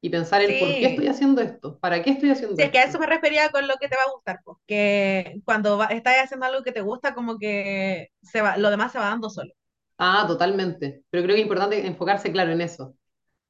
[0.02, 2.80] y pensar el por qué estoy haciendo esto, para qué estoy haciendo sí, es que
[2.80, 2.90] a esto.
[2.90, 6.16] eso me refería con lo que te va a gustar, pues, que cuando va- estás
[6.24, 9.54] haciendo algo que te gusta, como que se va, lo demás se va dando solo.
[9.98, 11.04] Ah, totalmente.
[11.10, 12.96] Pero creo que es importante enfocarse, claro, en eso,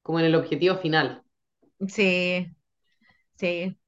[0.02, 1.24] como en el objetivo final.
[1.88, 2.46] Sí,
[3.36, 3.78] sí,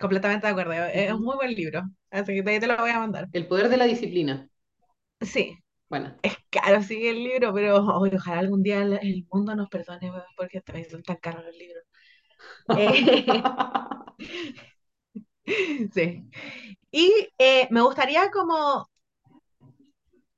[0.00, 0.72] completamente de acuerdo.
[0.74, 3.28] Es un muy buen libro, así que ahí te lo voy a mandar.
[3.32, 4.48] El poder de la disciplina.
[5.20, 5.58] Sí,
[5.90, 6.16] Bueno.
[6.22, 10.12] es caro, sí, el libro, pero oye, ojalá algún día el, el mundo nos perdone
[10.36, 11.84] porque también son tan caros los libros.
[12.68, 13.42] Eh,
[15.94, 16.28] sí.
[16.90, 18.88] Y eh, me gustaría como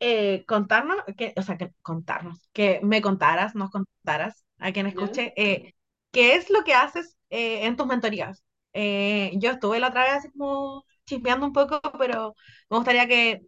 [0.00, 5.32] eh, contarnos, que, o sea, que contarnos, que me contaras, nos contaras a quien escuche,
[5.36, 5.74] eh,
[6.10, 8.42] qué es lo que haces eh, en tus mentorías.
[8.74, 12.34] Yo estuve la otra vez así como chismeando un poco, pero
[12.70, 13.42] me gustaría que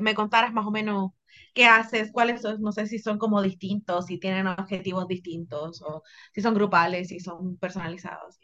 [0.00, 1.12] me contaras más o menos
[1.54, 6.02] qué haces, cuáles son, no sé si son como distintos, si tienen objetivos distintos, o
[6.34, 8.38] si son grupales, si son personalizados.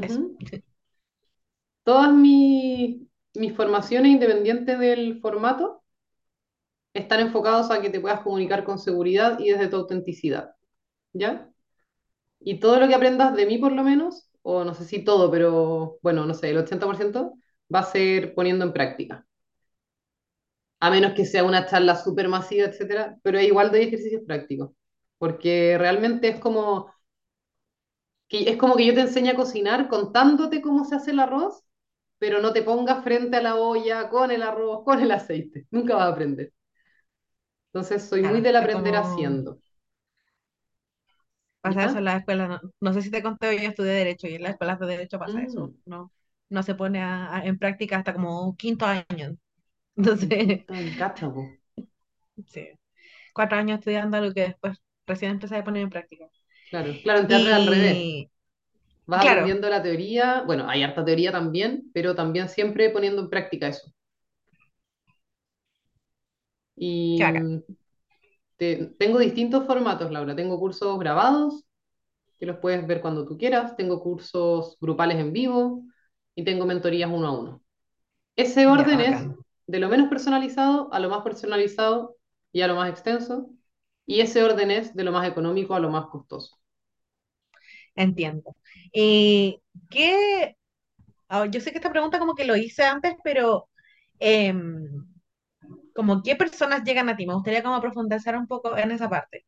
[0.00, 0.20] Eso.
[0.20, 0.38] Ujú.
[1.84, 3.02] Todas mis,
[3.34, 5.82] mis formaciones independientes del formato
[6.94, 10.54] están enfocados a que te puedas comunicar con seguridad y desde tu autenticidad.
[11.12, 11.50] ¿Ya?
[12.40, 15.30] Y todo lo que aprendas de mí, por lo menos, o no sé si todo,
[15.30, 17.34] pero bueno, no sé, el 80%
[17.74, 19.26] va a ser poniendo en práctica.
[20.80, 24.70] A menos que sea una charla súper masiva, etcétera, pero igual doy ejercicios prácticos.
[25.18, 26.90] Porque realmente es como
[28.28, 31.62] que, es como que yo te enseño a cocinar contándote cómo se hace el arroz,
[32.18, 35.66] pero no te pongas frente a la olla con el arroz, con el aceite.
[35.70, 36.52] Nunca vas a aprender.
[37.72, 39.58] Entonces, soy muy Claro, del es aprender como haciendo.
[41.60, 42.48] pasa eso en la escuela.
[42.48, 45.18] No, no sé si te conté, yo estudié Derecho y en las escuelas de Derecho
[45.18, 45.72] pasa eso.
[45.72, 46.12] Mm, No,
[46.48, 49.36] no se pone a- a- en práctica hasta como quinto año.
[50.00, 50.64] Entonces,
[52.46, 52.68] sí,
[53.34, 56.28] cuatro años estudiando algo que después recién empecé a poner en práctica.
[56.70, 58.08] Claro, claro, en teatro es al revés.
[58.08, 58.30] Y
[59.06, 63.30] Vas claro, aprendiendo la teoría, bueno, hay harta teoría también, pero también siempre poniendo en
[63.30, 63.92] práctica eso.
[66.76, 67.62] Y
[68.56, 70.36] te- tengo distintos formatos, Laura.
[70.36, 71.64] Tengo cursos grabados,
[72.38, 73.76] que los puedes ver cuando tú quieras.
[73.76, 75.84] Tengo cursos grupales en vivo
[76.34, 77.62] y tengo mentorías uno a uno.
[78.36, 79.28] Ese Ya, orden es.
[79.70, 82.16] De lo menos personalizado a lo más personalizado
[82.52, 83.50] y a lo más extenso.
[84.06, 86.58] Y ese orden es de lo más económico a lo más costoso.
[87.94, 88.56] Entiendo.
[88.92, 90.56] Y qué,
[91.28, 93.68] ah, yo sé que esta pregunta como que lo hice antes, pero
[94.20, 95.06] em,
[95.94, 97.26] como qué personas llegan a ti.
[97.26, 99.46] Me gustaría como profundizar un poco en esa parte.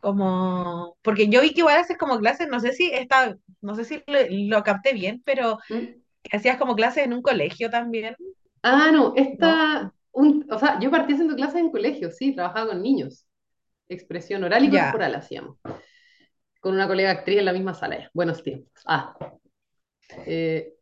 [0.00, 3.84] Como, porque yo vi que igual haces como clases, no sé si está, no sé
[3.84, 4.18] si lo,
[4.58, 6.00] lo capté bien, pero ¿Mm?
[6.32, 8.16] hacías como clases en un colegio también,
[8.62, 12.82] Ah, no, esta, un, o sea, yo partí haciendo clases en colegio, sí, trabajaba con
[12.82, 13.26] niños.
[13.88, 15.58] Expresión oral y Ya, corporal hacíamos,
[16.60, 17.96] con una colega actriz en la misma sala.
[17.96, 18.10] ya.
[18.14, 18.72] Buenos tiempos.
[18.86, 19.14] Ah,
[20.26, 20.74] eh,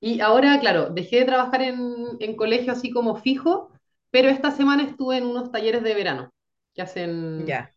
[0.00, 1.80] y ahora, claro, dejé de trabajar en,
[2.20, 3.70] en colegio así como fijo,
[4.10, 6.32] pero esta semana estuve en unos talleres de verano
[6.74, 7.70] que hacen ya,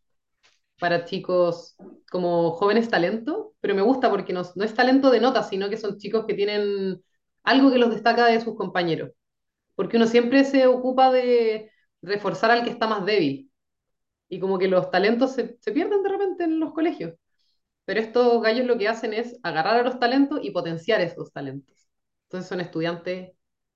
[0.79, 1.75] para chicos
[2.11, 5.77] como jóvenes talento, pero me gusta porque no, no es talento de notas, sino que
[5.77, 7.03] son chicos que tienen
[7.43, 9.11] algo que los destaca de sus compañeros,
[9.77, 13.51] porque uno siempre se ocupa de reforzar al que está más débil
[14.27, 17.13] y como que los talentos se, se pierden de repente en los colegios.
[17.85, 21.87] pero estos gallos lo que hacen es agarrar a los talentos y potenciar esos talentos.
[22.25, 23.31] Entonces son estudiantes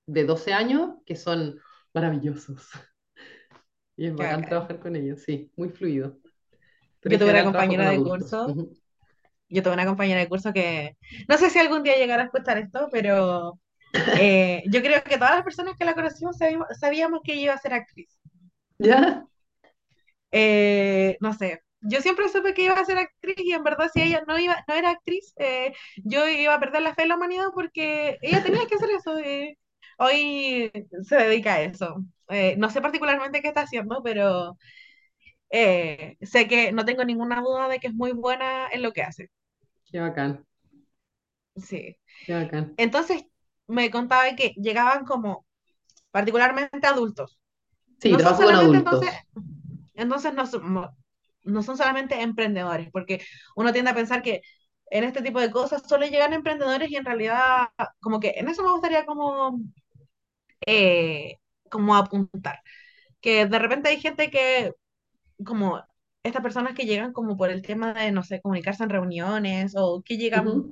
[0.06, 1.60] de 12 años que son
[1.94, 2.68] maravillosos.
[3.96, 6.18] Y es bacán trabajar con ellos, sí, muy fluido.
[7.00, 8.46] Pero Yo tuve una compañera de curso,
[9.48, 10.96] yo tuve una compañera de curso que,
[11.28, 13.60] no sé si algún día llegará a escuchar esto, pero
[14.12, 17.54] eh, yo creo que todas las personas que la conocimos sabíamos, sabíamos que ella iba
[17.54, 18.18] a ser actriz.
[18.78, 19.26] ¿Ya?
[20.30, 24.00] Eh, no sé, yo siempre supe que iba a ser actriz y en verdad si
[24.02, 25.74] ella no iba, no era actriz, eh,
[26.04, 29.18] yo iba a perder la fe en la humanidad porque ella tenía que hacer eso.
[29.18, 29.58] eh.
[29.98, 31.96] Hoy se dedica a eso.
[32.28, 34.56] Eh, no sé particularmente qué está haciendo, pero
[35.50, 39.30] sé que no tengo ninguna duda de que es muy buena en lo que hace.
[39.84, 40.44] Qué bacán,
[41.56, 41.96] Sí.
[42.24, 42.78] qué bacán.
[42.78, 43.24] Entonces
[43.72, 45.46] me contaba que llegaban como
[46.12, 47.38] particularmente adultos.
[47.98, 49.10] Sí, No son solamente entonces, adultos.
[49.94, 50.74] entonces no son,
[51.44, 53.22] no son solamente emprendedores, porque
[53.56, 54.42] uno tiende a pensar que
[54.90, 57.68] en este tipo de cosas solo llegan emprendedores y en realidad
[58.00, 59.60] como que en eso me gustaría como,
[60.66, 61.36] eh,
[61.70, 62.60] como apuntar,
[63.20, 64.72] que de repente hay gente que
[65.46, 65.82] como
[66.24, 70.02] estas personas que llegan como por el tema de, no sé, comunicarse en reuniones o
[70.04, 70.64] que llegan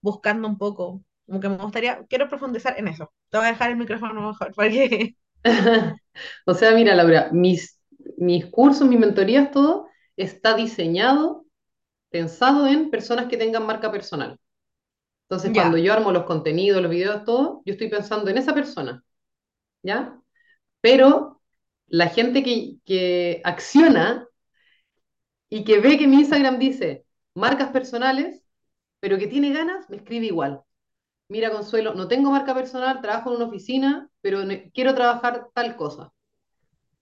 [0.00, 3.12] buscando un poco, como que me gustaría, quiero profundizar en eso.
[3.30, 5.16] Te voy a dejar el micrófono mejor, porque
[6.46, 7.80] O sea, mira, Laura, mis,
[8.16, 11.46] mis cursos, mis mentorías, todo está diseñado,
[12.10, 14.38] pensado en personas que tengan marca personal.
[15.28, 19.04] Entonces, cuando yo armo los contenidos, los videos, todo, yo estoy pensando en esa persona,
[19.82, 20.20] ¿ya?
[20.80, 21.42] Pero
[21.88, 24.28] la gente que, que acciona
[25.50, 28.42] y que ve que mi Instagram dice marcas personales,
[29.00, 30.62] pero que tiene ganas, me escribe igual.
[31.28, 34.40] Mira, Consuelo, no tengo marca personal, trabajo en una oficina, pero
[34.72, 36.12] quiero trabajar tal cosa.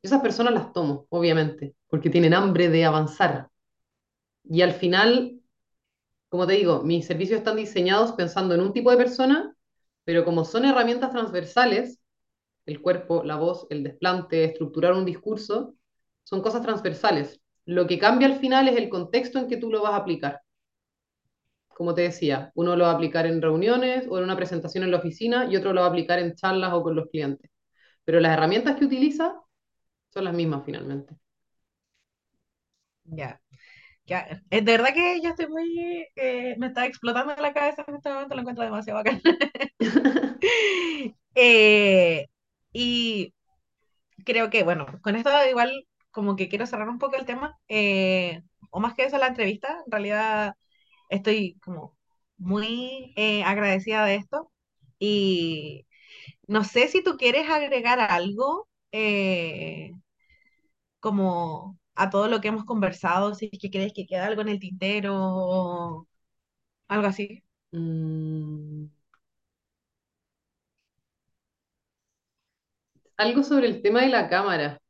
[0.02, 3.50] Esas personas las tomo, obviamente, porque tienen hambre de avanzar.
[4.44, 5.40] Y al final,
[6.30, 9.56] como te digo, mis servicios están diseñados pensando en un tipo de persona,
[10.04, 12.00] pero como son herramientas transversales,
[12.66, 15.76] el cuerpo, la voz, el desplante, estructurar un discurso,
[16.24, 17.40] son cosas transversales.
[17.66, 20.42] Lo que cambia al final es el contexto en que tú lo vas a aplicar.
[21.76, 24.90] Como te decía, uno lo va a aplicar en reuniones o en una presentación en
[24.92, 27.50] la oficina y otro lo va a aplicar en charlas o con los clientes.
[28.04, 29.34] Pero las herramientas que utiliza
[30.10, 31.16] son las mismas finalmente.
[33.04, 33.40] ya.
[34.06, 37.96] Ya, es de verdad que yo estoy muy, eh, me está explotando la cabeza en
[37.96, 39.20] este momento, lo encuentro demasiado bacán.
[41.38, 42.26] Eh,
[42.72, 43.34] y
[44.26, 48.42] creo que, bueno, con esto igual como que quiero cerrar un poco el tema, eh,
[48.70, 50.54] o más que eso la entrevista, en realidad
[51.10, 51.96] estoy como
[52.38, 54.52] muy eh, agradecida de esto
[54.98, 55.86] y
[56.48, 59.92] no sé si tú quieres agregar algo eh,
[61.00, 64.48] como a todo lo que hemos conversado, si es que crees que queda algo en
[64.48, 66.08] el tintero o
[66.88, 67.44] algo así.
[67.72, 68.86] Mm,
[73.18, 74.80] algo sobre el tema de la cámara,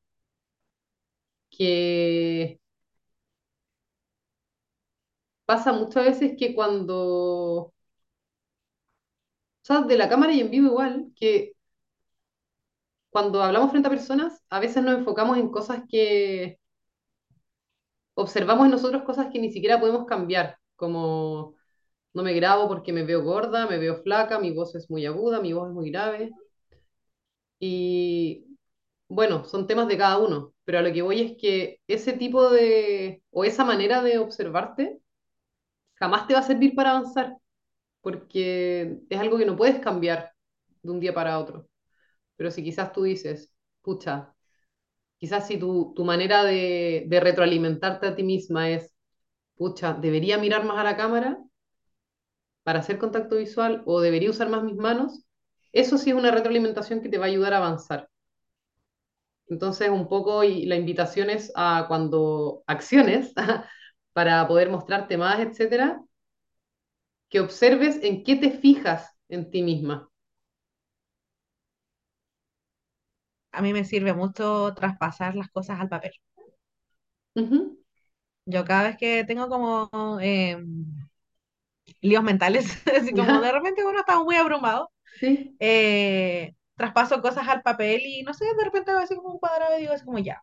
[1.51, 2.61] que
[5.47, 7.75] pasa muchas veces que cuando, o
[9.63, 11.53] sea, de la cámara y en vivo igual, que
[13.11, 16.59] cuando hablamos frente a personas, a veces nos enfocamos en cosas que
[18.15, 21.55] observamos en nosotros, cosas que ni siquiera podemos cambiar, como
[22.15, 25.41] no me grabo porque me veo gorda, me veo flaca, mi voz es muy aguda,
[25.41, 26.33] mi voz es muy grave.
[27.59, 28.47] Y
[29.09, 32.51] bueno, son temas de cada uno, pero a lo que voy es que ese tipo
[32.51, 35.01] de, o esa manera de observarte,
[35.97, 37.37] jamás te va a servir para avanzar,
[38.03, 40.33] porque es algo que no puedes cambiar
[40.83, 41.69] de un día para otro.
[42.37, 44.35] Pero si quizás tú dices, pucha,
[45.19, 48.95] quizás si tu, tu manera de, retroalimentarte a ti misma es,
[49.57, 51.39] pucha, debería mirar más a la cámara
[52.65, 55.25] para hacer contacto visual o debería usar más mis manos,
[55.73, 58.09] eso sí es una retroalimentación que te va a ayudar a avanzar.
[59.49, 63.33] Entonces, un poco y la invitación es a cuando acciones
[64.17, 66.03] para poder mostrarte más, etcétera,
[67.31, 70.11] que observes en qué te fijas en ti misma.
[73.53, 76.13] A mí me sirve mucho traspasar las cosas al papel.
[78.47, 80.57] Yo cada vez que tengo como eh,
[82.01, 82.67] líos mentales,
[82.97, 88.23] así como de repente uno está muy abrumado, Sí, eh, traspaso cosas al papel y
[88.25, 90.43] no sé, de repente veo así como un cuadrado y digo así como ya,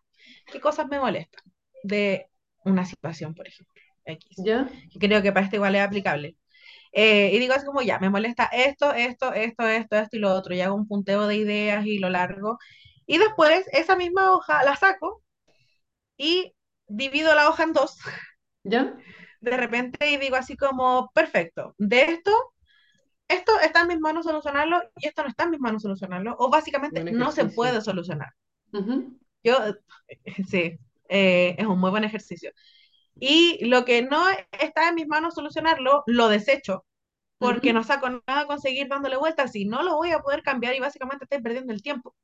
[0.51, 1.43] ¿qué cosas me molestan
[1.83, 2.29] de
[2.65, 3.81] una situación, por ejemplo?
[4.05, 4.37] X.
[4.45, 6.35] ya, Que creo que para esto igual es aplicable.
[6.93, 10.33] Eh, y digo así como ya, me molesta esto, esto, esto, esto, esto y lo
[10.33, 12.59] otro, y hago un punteo de ideas y lo largo.
[13.07, 15.23] Y después esa misma hoja la saco
[16.17, 16.53] y
[16.87, 17.97] divido la hoja en dos
[18.65, 18.93] ya,
[19.41, 22.31] de repente y digo así como, perfecto, de esto,
[23.27, 26.49] esto está en mis manos solucionarlo y esto no está en mis manos solucionarlo, o
[26.49, 28.29] básicamente no se puede solucionar.
[28.73, 29.57] Ujú, Yo,
[30.49, 30.77] sí,
[31.13, 32.51] eh, es un muy buen ejercicio.
[33.19, 34.25] Y lo que no
[34.59, 36.85] está en mis manos solucionarlo, lo desecho,
[37.37, 40.75] porque no saco nada a conseguir dándole vueltas y no lo voy a poder cambiar
[40.75, 42.15] y básicamente estoy perdiendo el tiempo.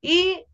[0.00, 0.44] Y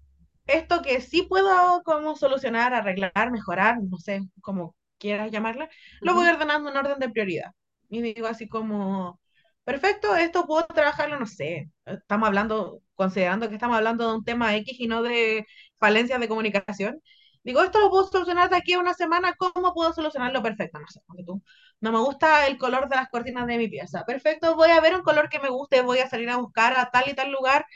[0.46, 5.68] esto que sí puedo como solucionar, arreglar, mejorar, no sé, como quieras llamarla,
[6.00, 7.52] lo voy ordenando en orden de prioridad.
[7.90, 9.20] Y digo así como,
[9.64, 14.54] perfecto, esto puedo trabajarlo, no sé, estamos hablando, considerando que estamos hablando de un tema
[14.56, 15.46] X y no de
[15.78, 17.00] falencias de comunicación.
[17.44, 20.42] Digo, esto lo puedo solucionar de aquí a una semana, ¿cómo puedo solucionarlo?
[20.42, 21.42] Perfecto, no sé, porque tú,
[21.80, 24.04] no me gusta el color de las cortinas de mi pieza.
[24.04, 26.90] Perfecto, voy a ver un color que me guste, voy a salir a buscar a
[26.90, 27.66] tal y tal lugar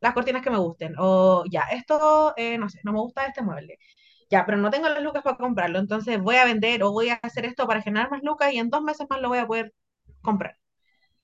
[0.00, 0.94] las cortinas que me gusten.
[0.98, 3.78] O ya, esto, eh, no sé, no me gusta este mueble.
[4.30, 7.20] Ya, pero no tengo las lucas para comprarlo, entonces voy a vender o voy a
[7.22, 9.74] hacer esto para generar más lucas y en dos meses más lo voy a poder
[10.22, 10.58] comprar.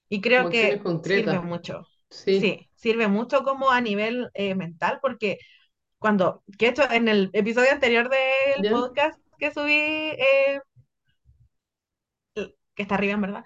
[0.09, 1.87] Y creo que sirve mucho.
[2.11, 5.39] Sí, Sí, sirve mucho como a nivel eh, mental, porque
[5.99, 8.71] cuando, que hecho en el episodio anterior del ¿ya?
[8.71, 10.61] podcast que subí, eh,
[12.75, 13.45] que está arriba en verdad,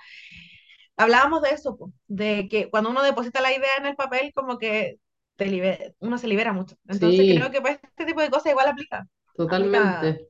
[0.96, 4.96] hablábamos de eso, de que cuando uno deposita la idea en el papel, como que
[5.36, 6.76] te libera, uno se libera mucho.
[6.86, 9.06] Entonces creo que para este tipo de cosas igual aplica,
[9.46, 10.28] aplica totalmente.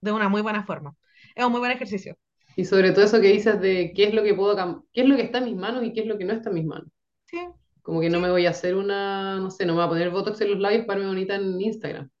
[0.00, 0.96] de una muy buena forma.
[1.34, 2.16] Es un muy buen ejercicio.
[2.56, 5.16] Y sobre todo eso que dices de qué es lo que puedo qué es lo
[5.16, 6.88] que está en mis manos y qué es lo que no está en mis manos.
[7.26, 7.38] Sí,
[7.82, 10.10] Como que no me voy a hacer una, no sé, no me voy a poner
[10.10, 12.10] botox en los labios para verme bonita en Instagram.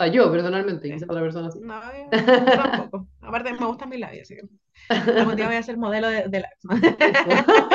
[0.00, 0.92] O sea, yo personalmente, sí.
[0.92, 1.60] quizás otra persona sí.
[1.60, 2.10] No, yo,
[2.54, 3.08] tampoco.
[3.20, 4.42] Aparte me gustan mis labios, así que
[5.14, 6.58] algún día voy a ser modelo de, de labios.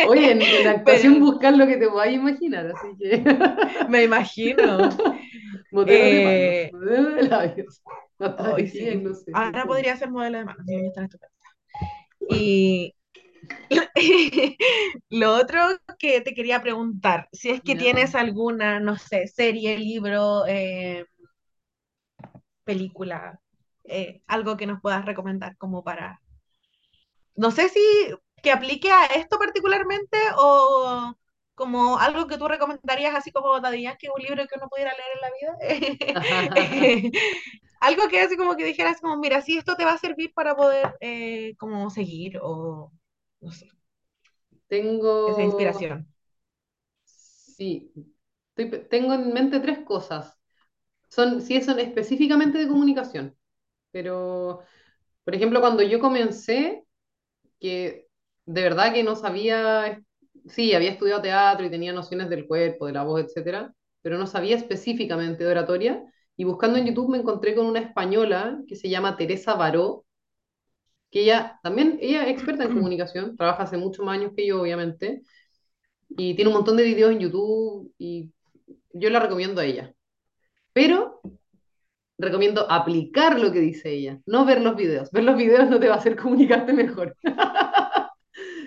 [0.00, 3.24] Oye, en, en actuación Pero, buscar lo que te puedas imaginar, así que
[3.88, 4.88] me imagino.
[5.70, 7.82] modelo de manos, Eh, modelo de labios.
[8.38, 8.94] Ay, sí.
[8.96, 11.30] no sé, Ahora podría ser modelo de estupendas.
[12.28, 12.94] Y
[15.10, 15.60] lo otro
[15.98, 21.04] que te quería preguntar, si es que tienes alguna, no sé, serie, libro, eh,
[22.64, 23.40] película,
[23.84, 26.20] eh, algo que nos puedas recomendar como para,
[27.36, 27.80] no sé si
[28.42, 31.14] que aplique a esto particularmente o
[31.54, 35.10] como algo que tú recomendarías así como Daddy Yankee, un libro que uno pudiera leer
[35.14, 35.30] en la
[37.10, 37.12] vida.
[37.80, 40.56] Algo que así como que dijeras como, mira, si esto te va a servir para
[40.56, 42.92] poder eh, como seguir o
[43.40, 43.68] no sé,
[45.24, 46.08] esa Tengo, inspiración.
[47.04, 47.92] sí,
[48.56, 50.38] estoy tengo en mente tres cosas.
[51.10, 53.36] Son, sí, son específicamente de comunicación,
[53.92, 54.60] pero,
[55.24, 56.84] por ejemplo, cuando yo comencé,
[57.60, 58.08] que
[58.46, 60.02] de verdad que no sabía,
[60.46, 64.26] sí, había estudiado teatro y tenía nociones del cuerpo, de la voz, etcétera, pero no
[64.26, 66.04] sabía específicamente de oratoria.
[66.36, 70.04] Y buscando en YouTube me encontré con una española que se llama Teresa Baró,
[71.10, 74.60] que ella también, ella es experta en comunicación, trabaja hace muchos más años que yo,
[74.60, 75.22] obviamente,
[76.08, 78.30] y tiene un montón de videos en YouTube y
[78.92, 79.94] yo la recomiendo a ella.
[80.72, 81.20] Pero
[82.18, 85.10] recomiendo aplicar lo que dice ella, no ver los videos.
[85.10, 87.16] Ver los videos no te va a hacer comunicarte mejor.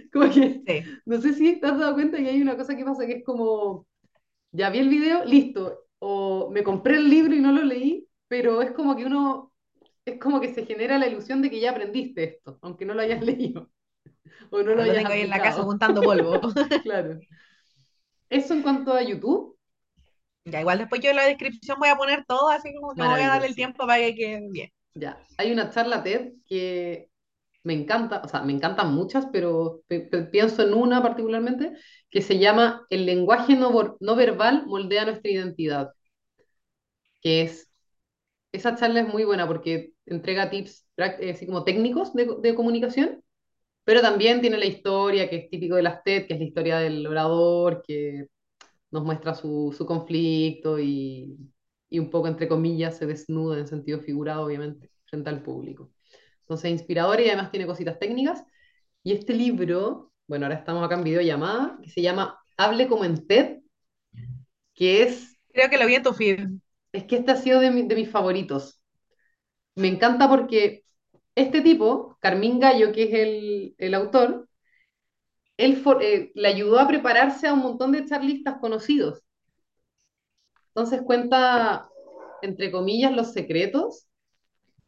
[0.14, 2.86] Como que, Sí, no sé si te has dado cuenta que hay una cosa que
[2.86, 3.86] pasa que es como,
[4.52, 8.62] ya vi el video, listo, o me compré el libro y no lo leí, pero
[8.62, 9.54] es como que uno,
[10.06, 13.02] es como que se genera la ilusión de que ya aprendiste esto, aunque no lo
[13.02, 13.70] hayas leído
[14.52, 16.42] o no lo lo hayas tengo ahí en la casa juntando polvo.
[16.84, 17.20] Claro.
[18.30, 19.58] Eso en cuanto a YouTube,
[20.46, 23.22] Ya, igual después yo en la descripción voy a poner todo, así como me voy
[23.22, 24.72] a darle el tiempo para que quede bien.
[24.94, 27.10] Ya, hay una charla TED que
[27.68, 31.74] me encanta, o sea, me encantan muchas, pero pe- pe- pienso en una particularmente
[32.10, 35.92] que se llama El lenguaje no, no verbal moldea nuestra identidad,
[37.22, 37.72] que es,
[38.52, 43.24] esa charla es muy buena porque entrega tips eh, así como técnicos de, de comunicación,
[43.86, 46.80] pero también tiene la historia que es típico de las TED, que es la historia
[46.80, 48.28] del orador, que
[48.92, 51.38] nos muestra su, su conflicto y,
[51.90, 55.92] y un poco, entre comillas, se desnuda en sentido figurado, obviamente, frente al público.
[56.48, 58.44] Entonces, inspirador y además tiene cositas técnicas.
[59.04, 63.28] Y este libro, bueno, ahora estamos acá en videollamada, que se llama Hable como en
[63.28, 63.60] TED,
[64.74, 66.40] que es, Creo que lo vi en tu feed.
[66.92, 68.82] es que este ha sido de, mi- de mis favoritos.
[69.76, 70.84] Me encanta porque
[71.36, 74.50] este tipo, Carmín Gallo, que es el, el autor,
[75.58, 79.24] él for- eh, le ayudó a prepararse a un montón de charlistas conocidos.
[80.70, 81.90] Entonces cuenta,
[82.42, 84.08] entre comillas, los secretos.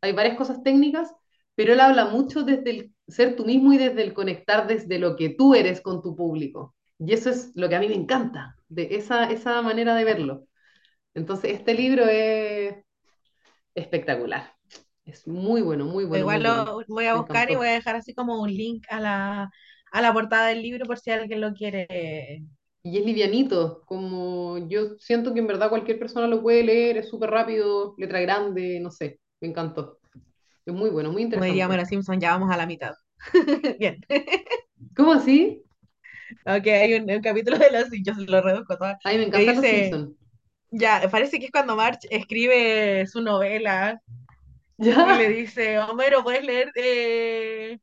[0.01, 1.13] Hay varias cosas técnicas,
[1.59, 5.17] pero él habla mucho desde el ser tú mismo y desde el conectar desde lo
[5.17, 6.73] que tú eres con tu público.
[6.99, 10.45] Y eso es lo que a mí me encanta, de esa, esa manera de verlo.
[11.15, 12.75] Entonces, este libro es
[13.75, 14.55] espectacular,
[15.05, 16.65] Es muy bueno, muy bueno, muy Igual bueno.
[16.65, 19.49] lo voy a buscar y voy a dejar así como un link a la,
[19.91, 22.43] a la portada del libro por si alguien lo quiere.
[22.83, 27.09] Y es livianito, como yo siento que en verdad cualquier persona lo puede leer, es
[27.09, 29.98] súper rápido, letra grande, no sé, me encantó.
[30.69, 31.67] Es muy bueno, muy Como diría interesante.
[31.67, 32.93] Homero Simpson, ya vamos a la mitad.
[33.79, 33.99] Bien.
[34.95, 35.63] ¿Cómo así?
[36.45, 39.25] Ok, hay un, un capítulo de los, yo se lo reduzco todo, A mí me
[39.31, 40.15] los dice, Simpsons.
[40.71, 44.01] ya, parece que es cuando Marge escribe su novela
[44.77, 47.79] y le dice, Homero, ¿puedes leer, eh,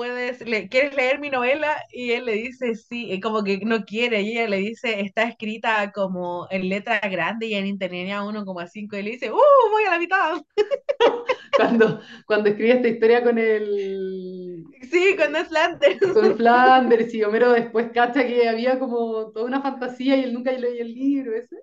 [0.00, 1.76] puedes, le- ¿quieres leer mi novela?
[1.92, 5.24] Y él le dice, sí, y como que no quiere, y ella le dice, está
[5.24, 9.36] escrita como en letra grande y en internet a 1,5, y le dice, ¡uh,
[9.72, 10.42] voy a la mitad!
[11.54, 16.00] Cuando, cuando escribí esta historia con el, Sí, con Flanders.
[16.12, 20.52] con Flanders y Homero después cacha que había como toda una fantasía y él nunca
[20.52, 21.56] leía el libro ese.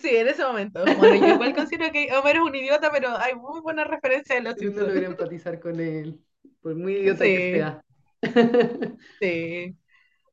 [0.00, 0.92] Sí, en ese momento.
[0.94, 4.42] Bueno, yo igual considero que Homero es un idiota, pero hay muy buena referencia de
[4.42, 4.84] los Uno Simpsons.
[4.84, 6.20] logra empatizar con él,
[6.66, 7.80] por muy idiota que sea.
[9.20, 9.76] sí.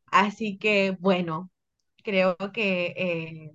[0.07, 1.51] Así que, bueno,
[2.03, 3.51] creo que eh,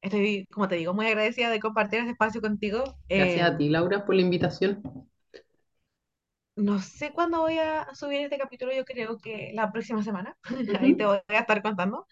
[0.00, 2.98] estoy, como te digo, muy agradecida de compartir este espacio contigo.
[3.16, 4.80] Gracias Eh, a ti, Laura, por la invitación.
[6.56, 10.36] no sé cuándo voy a subir este capítulo, yo creo que la próxima semana.
[10.72, 12.06] Ahí te voy a estar contando.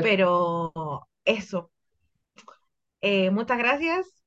[0.00, 1.70] Pero eso,
[3.00, 4.17] eh, muchas gracias.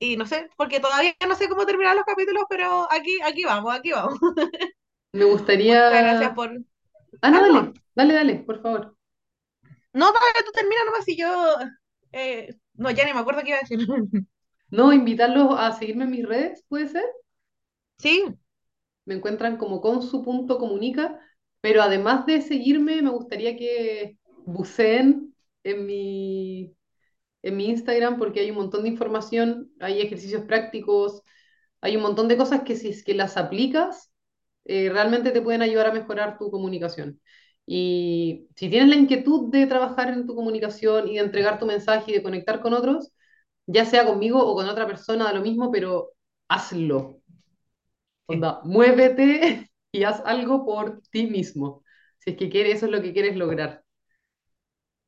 [0.00, 3.74] Y no sé, porque todavía no sé cómo terminar los capítulos, pero aquí, aquí vamos,
[3.74, 4.18] aquí vamos.
[5.12, 5.24] Me
[5.66, 6.34] Muchas gracias gustaría...
[6.34, 6.50] por...
[7.22, 8.96] Ah, no, dale, dale, dale, por favor.
[9.92, 11.54] No, dale, tú termina nomás y yo...
[12.12, 13.78] eh, no, ya ni me acuerdo qué iba a decir.
[14.70, 17.04] No, invitarlos a seguirme en mis redes, ¿puede ser?
[17.98, 18.36] Sí,
[19.04, 21.18] Me encuentran como consu.comunica,
[21.60, 25.34] pero además de seguirme, me gustaría que buceen
[25.64, 26.74] en mi,
[27.42, 31.22] en mi Instagram porque hay un montón de información, hay ejercicios prácticos,
[31.80, 34.12] hay un montón de cosas que si es que las aplicas,
[34.64, 37.20] eh, realmente te pueden ayudar a mejorar tu comunicación.
[37.66, 42.10] Y si tienes la inquietud de trabajar en tu comunicación y de entregar tu mensaje
[42.12, 43.12] y de conectar con otros,
[43.66, 46.12] ya sea conmigo o con otra persona, da lo mismo, pero
[46.48, 47.20] hazlo.
[48.26, 51.84] Onda, muévete y haz algo por ti mismo.
[52.18, 53.84] Si es que quieres, eso es lo que quieres lograr.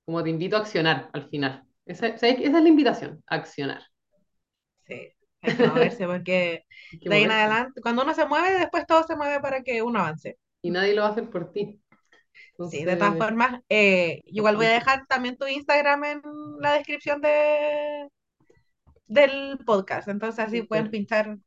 [0.05, 1.67] Como te invito a accionar al final.
[1.87, 3.83] Esa, esa es la invitación, a accionar.
[4.87, 5.13] sí.
[5.45, 6.65] Hay que moverse porque
[7.03, 9.83] que de ahí en adelante, cuando uno se mueve, después todo se mueve para que
[9.83, 10.39] uno avance.
[10.63, 11.81] Y nadie lo va a hacer por ti.
[12.71, 16.23] Sí, de todas formas, eh, igual voy a dejar también tu Instagram en
[16.61, 18.09] la descripción de,
[19.07, 20.09] del podcast.
[20.09, 21.39] Entonces así pueden pinchar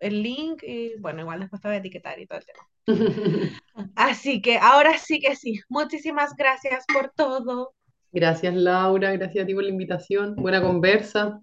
[0.00, 2.70] el link y bueno, igual después te voy a etiquetar y todo el tema.
[3.94, 5.60] Así que ahora sí que sí.
[5.68, 7.74] Muchísimas gracias por todo.
[8.12, 9.12] Gracias, Laura.
[9.12, 10.34] Gracias a ti por la invitación.
[10.36, 11.40] Buena conversa.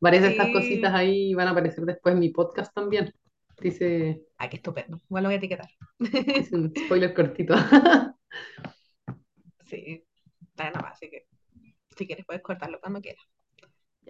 [0.00, 3.12] Varias de estas cositas ahí van a aparecer después en mi podcast también.
[3.60, 5.00] Dice, Ay, qué estupendo.
[5.08, 5.70] Igual lo voy a etiquetar.
[5.98, 7.54] dice un spoiler cortito.
[9.66, 10.04] Sí,
[10.40, 11.26] está nada más, así que
[11.96, 13.24] si quieres puedes cortarlo cuando quieras.